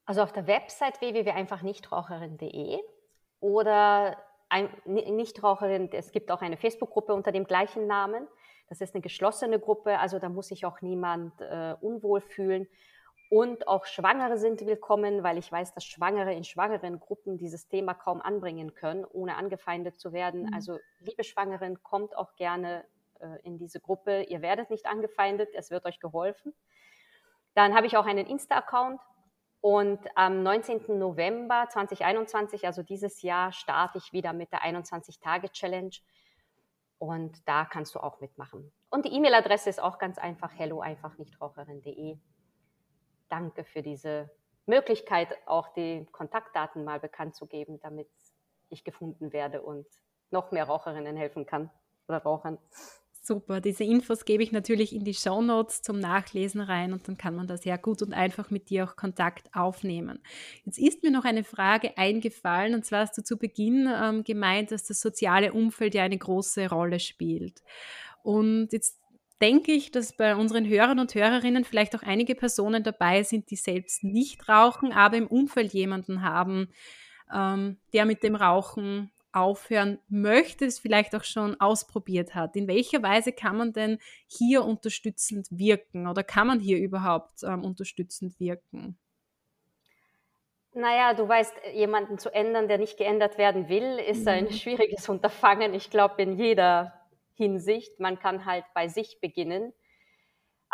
Also 0.04 0.20
auf 0.20 0.32
der 0.32 0.46
Website 0.46 1.00
www.einfachnichtraucherin.de 1.00 2.78
oder 3.40 4.16
Nichtraucherin, 4.84 5.90
es 5.92 6.12
gibt 6.12 6.30
auch 6.30 6.42
eine 6.42 6.56
Facebook-Gruppe 6.56 7.14
unter 7.14 7.32
dem 7.32 7.44
gleichen 7.44 7.86
Namen. 7.86 8.26
Das 8.68 8.80
ist 8.80 8.94
eine 8.94 9.02
geschlossene 9.02 9.58
Gruppe, 9.58 9.98
also 9.98 10.18
da 10.18 10.28
muss 10.28 10.48
sich 10.48 10.64
auch 10.64 10.80
niemand 10.80 11.40
äh, 11.40 11.74
unwohl 11.80 12.20
fühlen. 12.20 12.66
Und 13.30 13.66
auch 13.66 13.84
Schwangere 13.86 14.38
sind 14.38 14.64
willkommen, 14.64 15.22
weil 15.22 15.38
ich 15.38 15.50
weiß, 15.50 15.74
dass 15.74 15.84
Schwangere 15.84 16.32
in 16.32 16.44
schwangeren 16.44 17.00
Gruppen 17.00 17.36
dieses 17.36 17.68
Thema 17.68 17.94
kaum 17.94 18.20
anbringen 18.20 18.74
können, 18.74 19.04
ohne 19.04 19.36
angefeindet 19.36 19.98
zu 19.98 20.12
werden. 20.12 20.42
Mhm. 20.42 20.54
Also 20.54 20.78
liebe 21.00 21.24
Schwangeren, 21.24 21.82
kommt 21.82 22.16
auch 22.16 22.36
gerne 22.36 22.84
äh, 23.20 23.40
in 23.42 23.58
diese 23.58 23.80
Gruppe. 23.80 24.22
Ihr 24.22 24.42
werdet 24.42 24.70
nicht 24.70 24.86
angefeindet, 24.86 25.48
es 25.54 25.70
wird 25.70 25.84
euch 25.84 26.00
geholfen. 26.00 26.54
Dann 27.54 27.74
habe 27.74 27.86
ich 27.86 27.96
auch 27.96 28.06
einen 28.06 28.26
Insta-Account 28.26 29.00
und 29.64 29.98
am 30.14 30.42
19. 30.42 30.98
November 30.98 31.66
2021, 31.70 32.66
also 32.66 32.82
dieses 32.82 33.22
Jahr, 33.22 33.50
starte 33.50 33.96
ich 33.96 34.12
wieder 34.12 34.34
mit 34.34 34.52
der 34.52 34.62
21-Tage-Challenge. 34.62 35.96
Und 36.98 37.48
da 37.48 37.64
kannst 37.64 37.94
du 37.94 38.00
auch 38.00 38.20
mitmachen. 38.20 38.70
Und 38.90 39.06
die 39.06 39.14
E-Mail-Adresse 39.14 39.70
ist 39.70 39.82
auch 39.82 39.96
ganz 39.98 40.18
einfach, 40.18 40.52
hello 40.54 40.82
einfach 40.82 41.16
nichtraucherin.de 41.16 42.18
danke 43.30 43.64
für 43.64 43.80
diese 43.80 44.30
Möglichkeit, 44.66 45.34
auch 45.46 45.72
die 45.72 46.06
Kontaktdaten 46.12 46.84
mal 46.84 47.00
bekannt 47.00 47.34
zu 47.34 47.46
geben, 47.46 47.80
damit 47.80 48.10
ich 48.68 48.84
gefunden 48.84 49.32
werde 49.32 49.62
und 49.62 49.86
noch 50.30 50.50
mehr 50.50 50.64
Raucherinnen 50.64 51.16
helfen 51.16 51.46
kann 51.46 51.70
oder 52.06 52.18
Rauchern. 52.18 52.58
Super, 53.26 53.62
diese 53.62 53.84
Infos 53.84 54.26
gebe 54.26 54.42
ich 54.42 54.52
natürlich 54.52 54.94
in 54.94 55.02
die 55.02 55.14
Show 55.14 55.40
Notes 55.40 55.80
zum 55.80 55.98
Nachlesen 55.98 56.60
rein 56.60 56.92
und 56.92 57.08
dann 57.08 57.16
kann 57.16 57.34
man 57.34 57.46
da 57.46 57.56
sehr 57.56 57.78
gut 57.78 58.02
und 58.02 58.12
einfach 58.12 58.50
mit 58.50 58.68
dir 58.68 58.84
auch 58.84 58.96
Kontakt 58.96 59.48
aufnehmen. 59.54 60.18
Jetzt 60.66 60.78
ist 60.78 61.02
mir 61.02 61.10
noch 61.10 61.24
eine 61.24 61.42
Frage 61.42 61.96
eingefallen 61.96 62.74
und 62.74 62.84
zwar 62.84 63.00
hast 63.00 63.16
du 63.16 63.24
zu 63.24 63.38
Beginn 63.38 63.88
ähm, 63.90 64.24
gemeint, 64.24 64.72
dass 64.72 64.84
das 64.84 65.00
soziale 65.00 65.54
Umfeld 65.54 65.94
ja 65.94 66.02
eine 66.02 66.18
große 66.18 66.68
Rolle 66.68 67.00
spielt. 67.00 67.62
Und 68.22 68.68
jetzt 68.72 69.00
denke 69.40 69.72
ich, 69.72 69.90
dass 69.90 70.14
bei 70.14 70.36
unseren 70.36 70.68
Hörern 70.68 70.98
und 70.98 71.14
Hörerinnen 71.14 71.64
vielleicht 71.64 71.96
auch 71.96 72.02
einige 72.02 72.34
Personen 72.34 72.82
dabei 72.82 73.22
sind, 73.22 73.50
die 73.50 73.56
selbst 73.56 74.04
nicht 74.04 74.50
rauchen, 74.50 74.92
aber 74.92 75.16
im 75.16 75.28
Umfeld 75.28 75.72
jemanden 75.72 76.20
haben, 76.20 76.68
ähm, 77.34 77.78
der 77.94 78.04
mit 78.04 78.22
dem 78.22 78.34
Rauchen 78.34 79.10
aufhören 79.34 79.98
möchte, 80.08 80.64
es 80.64 80.78
vielleicht 80.78 81.14
auch 81.14 81.24
schon 81.24 81.60
ausprobiert 81.60 82.34
hat. 82.34 82.56
In 82.56 82.68
welcher 82.68 83.02
Weise 83.02 83.32
kann 83.32 83.56
man 83.56 83.72
denn 83.72 83.98
hier 84.26 84.64
unterstützend 84.64 85.48
wirken 85.50 86.06
oder 86.06 86.22
kann 86.22 86.46
man 86.46 86.60
hier 86.60 86.78
überhaupt 86.78 87.42
ähm, 87.42 87.64
unterstützend 87.64 88.38
wirken? 88.38 88.96
Naja, 90.72 91.14
du 91.14 91.28
weißt, 91.28 91.54
jemanden 91.74 92.18
zu 92.18 92.34
ändern, 92.34 92.66
der 92.66 92.78
nicht 92.78 92.98
geändert 92.98 93.38
werden 93.38 93.68
will, 93.68 93.98
ist 93.98 94.26
ein 94.26 94.44
mhm. 94.44 94.50
schwieriges 94.52 95.08
Unterfangen. 95.08 95.72
Ich 95.74 95.90
glaube, 95.90 96.20
in 96.22 96.36
jeder 96.36 96.92
Hinsicht. 97.34 97.98
Man 98.00 98.18
kann 98.18 98.44
halt 98.44 98.64
bei 98.74 98.88
sich 98.88 99.20
beginnen. 99.20 99.72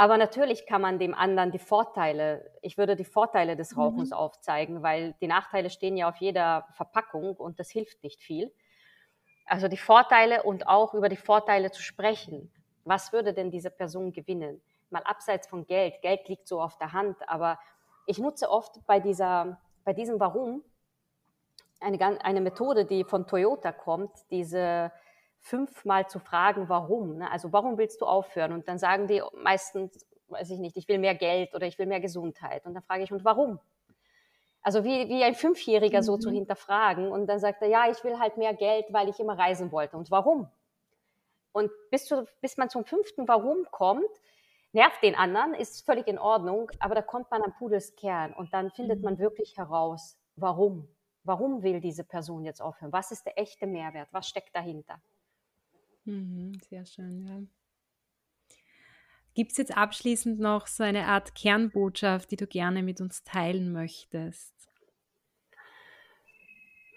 Aber 0.00 0.16
natürlich 0.16 0.64
kann 0.64 0.80
man 0.80 0.98
dem 0.98 1.12
anderen 1.12 1.50
die 1.50 1.58
Vorteile, 1.58 2.50
ich 2.62 2.78
würde 2.78 2.96
die 2.96 3.04
Vorteile 3.04 3.54
des 3.54 3.76
mhm. 3.76 3.82
Rauchens 3.82 4.10
mhm. 4.12 4.16
aufzeigen, 4.16 4.82
weil 4.82 5.12
die 5.20 5.26
Nachteile 5.26 5.68
stehen 5.68 5.94
ja 5.94 6.08
auf 6.08 6.16
jeder 6.16 6.66
Verpackung 6.72 7.36
und 7.36 7.60
das 7.60 7.68
hilft 7.68 8.02
nicht 8.02 8.22
viel. 8.22 8.50
Also 9.44 9.68
die 9.68 9.76
Vorteile 9.76 10.42
und 10.42 10.66
auch 10.66 10.94
über 10.94 11.10
die 11.10 11.18
Vorteile 11.18 11.70
zu 11.70 11.82
sprechen. 11.82 12.50
Was 12.84 13.12
würde 13.12 13.34
denn 13.34 13.50
diese 13.50 13.70
Person 13.70 14.10
gewinnen? 14.10 14.62
Mal 14.88 15.02
abseits 15.02 15.46
von 15.46 15.66
Geld. 15.66 16.00
Geld 16.00 16.26
liegt 16.28 16.48
so 16.48 16.62
auf 16.62 16.78
der 16.78 16.94
Hand, 16.94 17.18
aber 17.28 17.58
ich 18.06 18.18
nutze 18.18 18.48
oft 18.48 18.80
bei 18.86 19.00
dieser, 19.00 19.60
bei 19.84 19.92
diesem 19.92 20.18
Warum 20.18 20.64
eine, 21.78 22.24
eine 22.24 22.40
Methode, 22.40 22.86
die 22.86 23.04
von 23.04 23.26
Toyota 23.26 23.70
kommt, 23.70 24.12
diese 24.30 24.92
fünfmal 25.40 26.08
zu 26.08 26.18
fragen, 26.18 26.68
warum. 26.68 27.16
Ne? 27.16 27.30
Also 27.30 27.52
warum 27.52 27.78
willst 27.78 28.00
du 28.00 28.06
aufhören? 28.06 28.52
Und 28.52 28.68
dann 28.68 28.78
sagen 28.78 29.06
die 29.06 29.22
meistens, 29.34 30.06
weiß 30.28 30.50
ich 30.50 30.58
nicht, 30.58 30.76
ich 30.76 30.86
will 30.88 30.98
mehr 30.98 31.14
Geld 31.14 31.54
oder 31.54 31.66
ich 31.66 31.78
will 31.78 31.86
mehr 31.86 32.00
Gesundheit. 32.00 32.66
Und 32.66 32.74
dann 32.74 32.82
frage 32.82 33.02
ich, 33.02 33.12
und 33.12 33.24
warum? 33.24 33.58
Also 34.62 34.84
wie, 34.84 35.08
wie 35.08 35.24
ein 35.24 35.34
Fünfjähriger 35.34 35.98
mhm. 35.98 36.04
so 36.04 36.16
zu 36.18 36.28
mhm. 36.30 36.34
hinterfragen. 36.34 37.10
Und 37.10 37.26
dann 37.26 37.40
sagt 37.40 37.62
er, 37.62 37.68
ja, 37.68 37.90
ich 37.90 38.02
will 38.04 38.18
halt 38.18 38.36
mehr 38.36 38.54
Geld, 38.54 38.86
weil 38.90 39.08
ich 39.08 39.18
immer 39.18 39.38
reisen 39.38 39.72
wollte. 39.72 39.96
Und 39.96 40.10
warum? 40.10 40.48
Und 41.52 41.70
bis, 41.90 42.06
zu, 42.06 42.26
bis 42.40 42.56
man 42.56 42.68
zum 42.68 42.84
fünften 42.84 43.26
Warum 43.26 43.66
kommt, 43.72 44.04
nervt 44.72 45.02
den 45.02 45.16
anderen, 45.16 45.54
ist 45.54 45.84
völlig 45.84 46.06
in 46.06 46.18
Ordnung, 46.18 46.70
aber 46.78 46.94
da 46.94 47.02
kommt 47.02 47.30
man 47.30 47.42
am 47.42 47.52
Pudels 47.54 47.96
Kern 47.96 48.32
und 48.34 48.52
dann 48.54 48.70
findet 48.70 48.98
mhm. 48.98 49.04
man 49.04 49.18
wirklich 49.18 49.56
heraus, 49.56 50.16
warum. 50.36 50.88
Warum 51.22 51.62
will 51.62 51.80
diese 51.80 52.04
Person 52.04 52.44
jetzt 52.44 52.62
aufhören? 52.62 52.92
Was 52.92 53.10
ist 53.10 53.26
der 53.26 53.38
echte 53.38 53.66
Mehrwert? 53.66 54.08
Was 54.12 54.28
steckt 54.28 54.54
dahinter? 54.54 55.00
Mhm, 56.10 56.60
sehr 56.68 56.84
schön, 56.84 57.26
ja. 57.26 57.40
Gibt 59.34 59.52
es 59.52 59.58
jetzt 59.58 59.76
abschließend 59.76 60.38
noch 60.40 60.66
so 60.66 60.82
eine 60.84 61.06
Art 61.06 61.34
Kernbotschaft, 61.34 62.30
die 62.30 62.36
du 62.36 62.46
gerne 62.46 62.82
mit 62.82 63.00
uns 63.00 63.22
teilen 63.24 63.72
möchtest? 63.72 64.54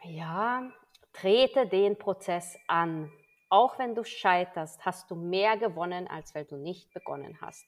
Ja, 0.04 0.71
trete 1.13 1.67
den 1.67 1.97
Prozess 1.97 2.58
an. 2.67 3.12
Auch 3.49 3.80
wenn 3.80 3.95
du 3.95 4.04
scheiterst, 4.04 4.86
hast 4.86 5.10
du 5.12 5.15
mehr 5.15 5.58
gewonnen, 5.58 6.08
als 6.08 6.36
wenn 6.36 6.47
du 6.47 6.58
nicht 6.58 6.93
begonnen 6.93 7.39
hast. 7.41 7.65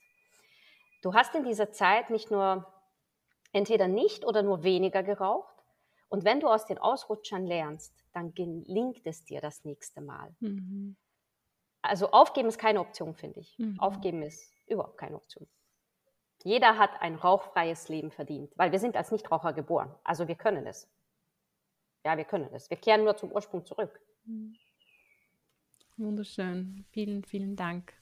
Du 1.02 1.14
hast 1.14 1.34
in 1.36 1.46
dieser 1.46 1.72
Zeit 1.72 2.10
nicht 2.10 2.32
nur 2.32 2.66
entweder 3.54 3.88
nicht 3.88 4.26
oder 4.26 4.44
nur 4.44 4.64
weniger 4.64 5.04
geraucht. 5.04 5.56
Und 6.10 6.26
wenn 6.26 6.40
du 6.40 6.48
aus 6.48 6.66
den 6.66 6.78
Ausrutschern 6.78 7.46
lernst, 7.46 7.94
dann 8.14 8.34
gelingt 8.34 9.06
es 9.08 9.26
dir 9.26 9.42
das 9.42 9.64
nächste 9.66 10.02
Mal. 10.02 10.36
Mhm. 10.42 10.96
Also 11.88 12.12
aufgeben 12.12 12.48
ist 12.48 12.58
keine 12.58 12.80
Option, 12.80 13.16
finde 13.16 13.40
ich. 13.40 13.58
Mhm. 13.58 13.80
Aufgeben 13.80 14.22
ist 14.24 14.54
überhaupt 14.68 14.98
keine 14.98 15.16
Option. 15.16 15.48
Jeder 16.44 16.78
hat 16.78 17.02
ein 17.02 17.16
rauchfreies 17.16 17.90
Leben 17.90 18.12
verdient, 18.12 18.52
weil 18.56 18.72
wir 18.72 18.80
sind 18.80 18.96
als 18.96 19.12
Nichtraucher 19.12 19.54
geboren. 19.54 19.94
Also 20.04 20.28
wir 20.28 20.36
können 20.36 20.68
es. 20.68 20.88
Ja, 22.04 22.18
wir 22.18 22.26
können 22.26 22.54
es. 22.54 22.70
Wir 22.70 22.78
kehren 22.78 23.04
nur 23.04 23.18
zum 23.18 23.32
Ursprung 23.32 23.66
zurück. 23.66 24.00
Mhm. 24.26 24.56
Wunderschön. 25.98 26.86
Vielen, 26.92 27.24
vielen 27.24 27.56
Dank. 27.56 27.94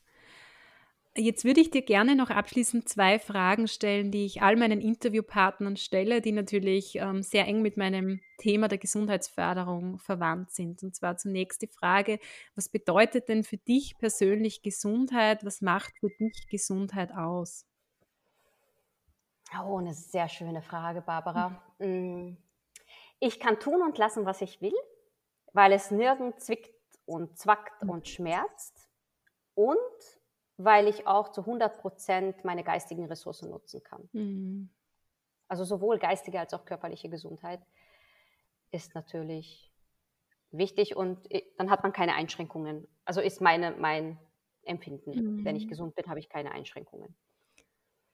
Jetzt 1.16 1.46
würde 1.46 1.62
ich 1.62 1.70
dir 1.70 1.84
gerne 1.84 2.16
noch 2.16 2.32
abschließend 2.32 2.90
zwei 2.90 3.20
Fragen 3.20 3.68
stellen, 3.68 4.10
die 4.10 4.26
ich 4.26 4.42
all 4.42 4.56
meinen 4.56 4.82
Interviewpartnern 4.82 5.78
stelle, 5.78 6.22
die 6.22 6.32
natürlich 6.32 6.96
ähm, 6.96 7.22
sehr 7.22 7.48
eng 7.48 7.62
mit 7.62 7.78
meinem 7.78 8.20
Thema 8.40 8.68
der 8.68 8.80
Gesundheitsförderung 8.80 10.00
verwandt 10.00 10.52
sind. 10.52 10.82
Und 10.82 10.96
zwar 10.96 11.16
zunächst 11.18 11.62
die 11.62 11.68
Frage, 11.68 12.18
was 12.56 12.68
bedeutet 12.68 13.30
denn 13.30 13.44
für 13.44 13.58
dich 13.58 13.96
persönlich 14.00 14.64
Gesundheit? 14.64 15.46
Was 15.46 15.62
macht 15.62 15.94
für 16.00 16.10
dich 16.10 16.48
Gesundheit 16.50 17.12
aus? 17.14 17.68
Oh, 19.64 19.78
eine 19.78 19.94
sehr 19.94 20.28
schöne 20.30 20.64
Frage, 20.64 21.02
Barbara. 21.02 21.62
Mhm. 21.78 22.38
Ich 23.20 23.40
kann 23.40 23.60
tun 23.60 23.84
und 23.84 24.00
lassen, 24.00 24.26
was 24.26 24.42
ich 24.42 24.62
will, 24.62 24.74
weil 25.54 25.74
es 25.74 25.92
nirgends 25.92 26.46
zwickt 26.46 26.74
und 27.06 27.38
zwackt 27.38 27.84
und 27.84 28.08
schmerzt. 28.08 28.90
Und 29.54 29.78
weil 30.58 30.88
ich 30.88 31.08
auch 31.08 31.30
zu 31.30 31.42
100 31.42 31.80
Prozent 31.80 32.46
meine 32.46 32.64
geistigen 32.64 33.06
Ressourcen 33.06 33.50
nutzen 33.50 33.84
kann. 33.84 34.10
Mhm. 34.14 34.70
Also 35.48 35.64
sowohl 35.66 36.00
geistige 36.00 36.40
als 36.40 36.54
auch 36.54 36.66
körperliche 36.66 37.10
Gesundheit 37.10 37.62
ist 38.72 38.96
natürlich 38.96 39.72
wichtig 40.52 40.96
und 40.96 41.28
dann 41.58 41.70
hat 41.70 41.84
man 41.84 41.94
keine 41.94 42.16
Einschränkungen. 42.16 42.88
Also 43.06 43.22
ist 43.22 43.42
meine, 43.42 43.72
mein 43.72 44.18
Empfinden. 44.64 45.12
Mhm. 45.12 45.46
Wenn 45.46 45.56
ich 45.56 45.66
mhm. 45.66 45.70
gesund 45.70 45.96
bin, 45.96 46.08
habe 46.08 46.20
ich 46.20 46.30
keine 46.30 46.52
Einschränkungen. 46.52 47.16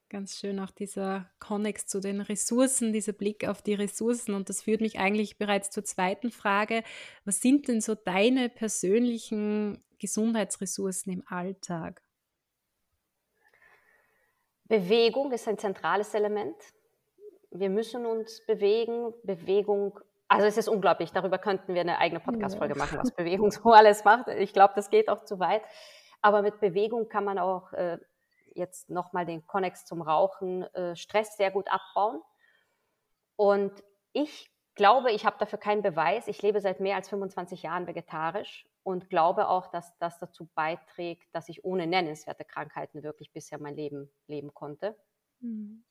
Ganz 0.09 0.39
schön 0.39 0.59
auch 0.59 0.71
dieser 0.71 1.29
Konnex 1.37 1.85
zu 1.85 1.99
den 1.99 2.19
Ressourcen, 2.21 2.93
dieser 2.93 3.13
Blick 3.13 3.47
auf 3.47 3.61
die 3.61 3.75
Ressourcen. 3.75 4.33
Und 4.33 4.49
das 4.49 4.63
führt 4.63 4.81
mich 4.81 4.97
eigentlich 4.97 5.37
bereits 5.37 5.69
zur 5.69 5.85
zweiten 5.85 6.31
Frage. 6.31 6.83
Was 7.25 7.41
sind 7.41 7.67
denn 7.67 7.79
so 7.79 7.93
deine 7.93 8.49
persönlichen 8.49 9.83
Gesundheitsressourcen 9.99 11.13
im 11.13 11.23
Alltag? 11.27 12.01
Bewegung 14.69 15.31
ist 15.31 15.47
ein 15.47 15.57
zentrales 15.57 16.13
Element. 16.13 16.55
Wir 17.49 17.71
müssen 17.71 18.05
uns 18.05 18.45
bewegen. 18.45 19.11
Bewegung, 19.23 19.99
also 20.27 20.45
es 20.45 20.57
ist 20.57 20.69
unglaublich. 20.69 21.11
Darüber 21.11 21.39
könnten 21.39 21.73
wir 21.73 21.81
eine 21.81 21.97
eigene 21.97 22.19
Podcast-Folge 22.19 22.75
machen, 22.75 22.99
was 22.99 23.11
Bewegung 23.11 23.49
so 23.49 23.71
alles 23.71 24.03
macht. 24.03 24.27
Ich 24.27 24.53
glaube, 24.53 24.73
das 24.75 24.91
geht 24.91 25.09
auch 25.09 25.25
zu 25.25 25.39
weit. 25.39 25.63
Aber 26.21 26.43
mit 26.43 26.59
Bewegung 26.59 27.09
kann 27.09 27.25
man 27.25 27.39
auch 27.39 27.73
äh, 27.73 27.97
jetzt 28.53 28.91
nochmal 28.91 29.25
den 29.25 29.47
Konnex 29.47 29.85
zum 29.85 30.03
Rauchen, 30.03 30.63
äh, 30.75 30.95
Stress 30.95 31.35
sehr 31.35 31.49
gut 31.49 31.67
abbauen. 31.67 32.21
Und 33.35 33.83
ich 34.13 34.51
glaube, 34.75 35.11
ich 35.11 35.25
habe 35.25 35.37
dafür 35.39 35.57
keinen 35.57 35.81
Beweis. 35.81 36.27
Ich 36.27 36.43
lebe 36.43 36.61
seit 36.61 36.79
mehr 36.79 36.95
als 36.95 37.09
25 37.09 37.63
Jahren 37.63 37.87
vegetarisch 37.87 38.68
und 38.89 39.07
glaube 39.07 39.47
auch, 39.47 39.67
dass 39.67 39.95
das 39.99 40.17
dazu 40.17 40.49
beiträgt, 40.55 41.27
dass 41.33 41.47
ich 41.47 41.63
ohne 41.63 41.85
nennenswerte 41.85 42.43
Krankheiten 42.43 43.03
wirklich 43.03 43.31
bisher 43.31 43.59
mein 43.59 43.75
Leben 43.75 44.11
leben 44.25 44.51
konnte. 44.53 44.97
Mhm. 45.41 45.83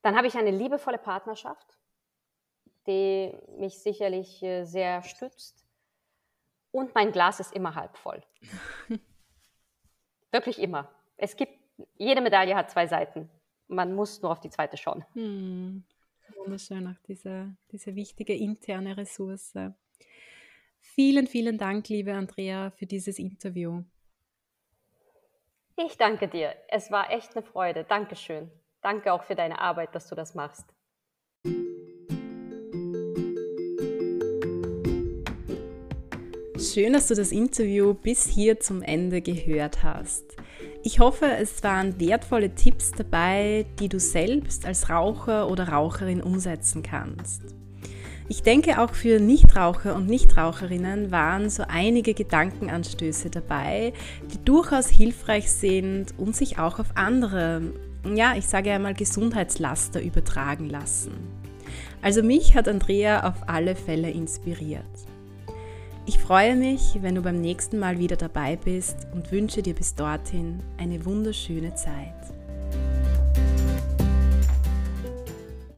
Dann 0.00 0.16
habe 0.16 0.26
ich 0.26 0.36
eine 0.36 0.50
liebevolle 0.50 0.96
Partnerschaft, 0.96 1.78
die 2.86 3.36
mich 3.58 3.82
sicherlich 3.82 4.42
äh, 4.42 4.64
sehr 4.64 5.02
stützt. 5.02 5.66
Und 6.70 6.94
mein 6.94 7.12
Glas 7.12 7.38
ist 7.38 7.52
immer 7.52 7.74
halb 7.74 7.98
voll. 7.98 8.22
Wirklich 10.32 10.58
immer. 10.58 10.90
Es 11.18 11.36
gibt, 11.36 11.52
jede 11.98 12.22
Medaille 12.22 12.56
hat 12.56 12.70
zwei 12.70 12.86
Seiten. 12.86 13.28
Man 13.68 13.94
muss 13.94 14.22
nur 14.22 14.30
auf 14.30 14.40
die 14.40 14.48
zweite 14.48 14.78
schauen. 14.78 15.04
Hm. 15.12 15.84
Wunderschön, 16.36 16.86
auch 16.86 17.02
diese, 17.06 17.54
diese 17.72 17.94
wichtige 17.94 18.34
interne 18.34 18.96
Ressource. 18.96 19.52
Vielen, 20.80 21.26
vielen 21.26 21.58
Dank, 21.58 21.88
liebe 21.88 22.12
Andrea, 22.12 22.70
für 22.70 22.86
dieses 22.86 23.18
Interview. 23.18 23.84
Ich 25.76 25.96
danke 25.96 26.28
dir. 26.28 26.54
Es 26.68 26.90
war 26.90 27.10
echt 27.10 27.36
eine 27.36 27.44
Freude. 27.44 27.84
Dankeschön. 27.84 28.50
Danke 28.82 29.12
auch 29.12 29.24
für 29.24 29.34
deine 29.34 29.60
Arbeit, 29.60 29.94
dass 29.94 30.08
du 30.08 30.14
das 30.14 30.34
machst. 30.34 30.66
Schön, 36.58 36.92
dass 36.92 37.08
du 37.08 37.14
das 37.14 37.32
Interview 37.32 37.94
bis 37.94 38.26
hier 38.26 38.60
zum 38.60 38.82
Ende 38.82 39.22
gehört 39.22 39.82
hast. 39.82 40.36
Ich 40.82 41.00
hoffe, 41.00 41.26
es 41.26 41.62
waren 41.62 41.98
wertvolle 41.98 42.54
Tipps 42.54 42.92
dabei, 42.92 43.64
die 43.78 43.88
du 43.88 43.98
selbst 43.98 44.66
als 44.66 44.90
Raucher 44.90 45.48
oder 45.50 45.68
Raucherin 45.68 46.22
umsetzen 46.22 46.82
kannst. 46.82 47.54
Ich 48.30 48.44
denke, 48.44 48.80
auch 48.80 48.94
für 48.94 49.18
Nichtraucher 49.18 49.96
und 49.96 50.06
Nichtraucherinnen 50.06 51.10
waren 51.10 51.50
so 51.50 51.64
einige 51.66 52.14
Gedankenanstöße 52.14 53.28
dabei, 53.28 53.92
die 54.32 54.44
durchaus 54.44 54.88
hilfreich 54.88 55.50
sind 55.50 56.14
und 56.16 56.36
sich 56.36 56.56
auch 56.56 56.78
auf 56.78 56.86
andere, 56.94 57.60
ja, 58.14 58.36
ich 58.36 58.46
sage 58.46 58.70
einmal 58.70 58.94
Gesundheitslaster 58.94 60.00
übertragen 60.00 60.70
lassen. 60.70 61.10
Also 62.02 62.22
mich 62.22 62.54
hat 62.54 62.68
Andrea 62.68 63.28
auf 63.28 63.48
alle 63.48 63.74
Fälle 63.74 64.12
inspiriert. 64.12 64.84
Ich 66.06 66.20
freue 66.20 66.54
mich, 66.54 66.98
wenn 67.00 67.16
du 67.16 67.22
beim 67.22 67.40
nächsten 67.40 67.80
Mal 67.80 67.98
wieder 67.98 68.16
dabei 68.16 68.54
bist 68.54 69.08
und 69.12 69.32
wünsche 69.32 69.60
dir 69.60 69.74
bis 69.74 69.96
dorthin 69.96 70.62
eine 70.78 71.04
wunderschöne 71.04 71.74
Zeit. 71.74 72.14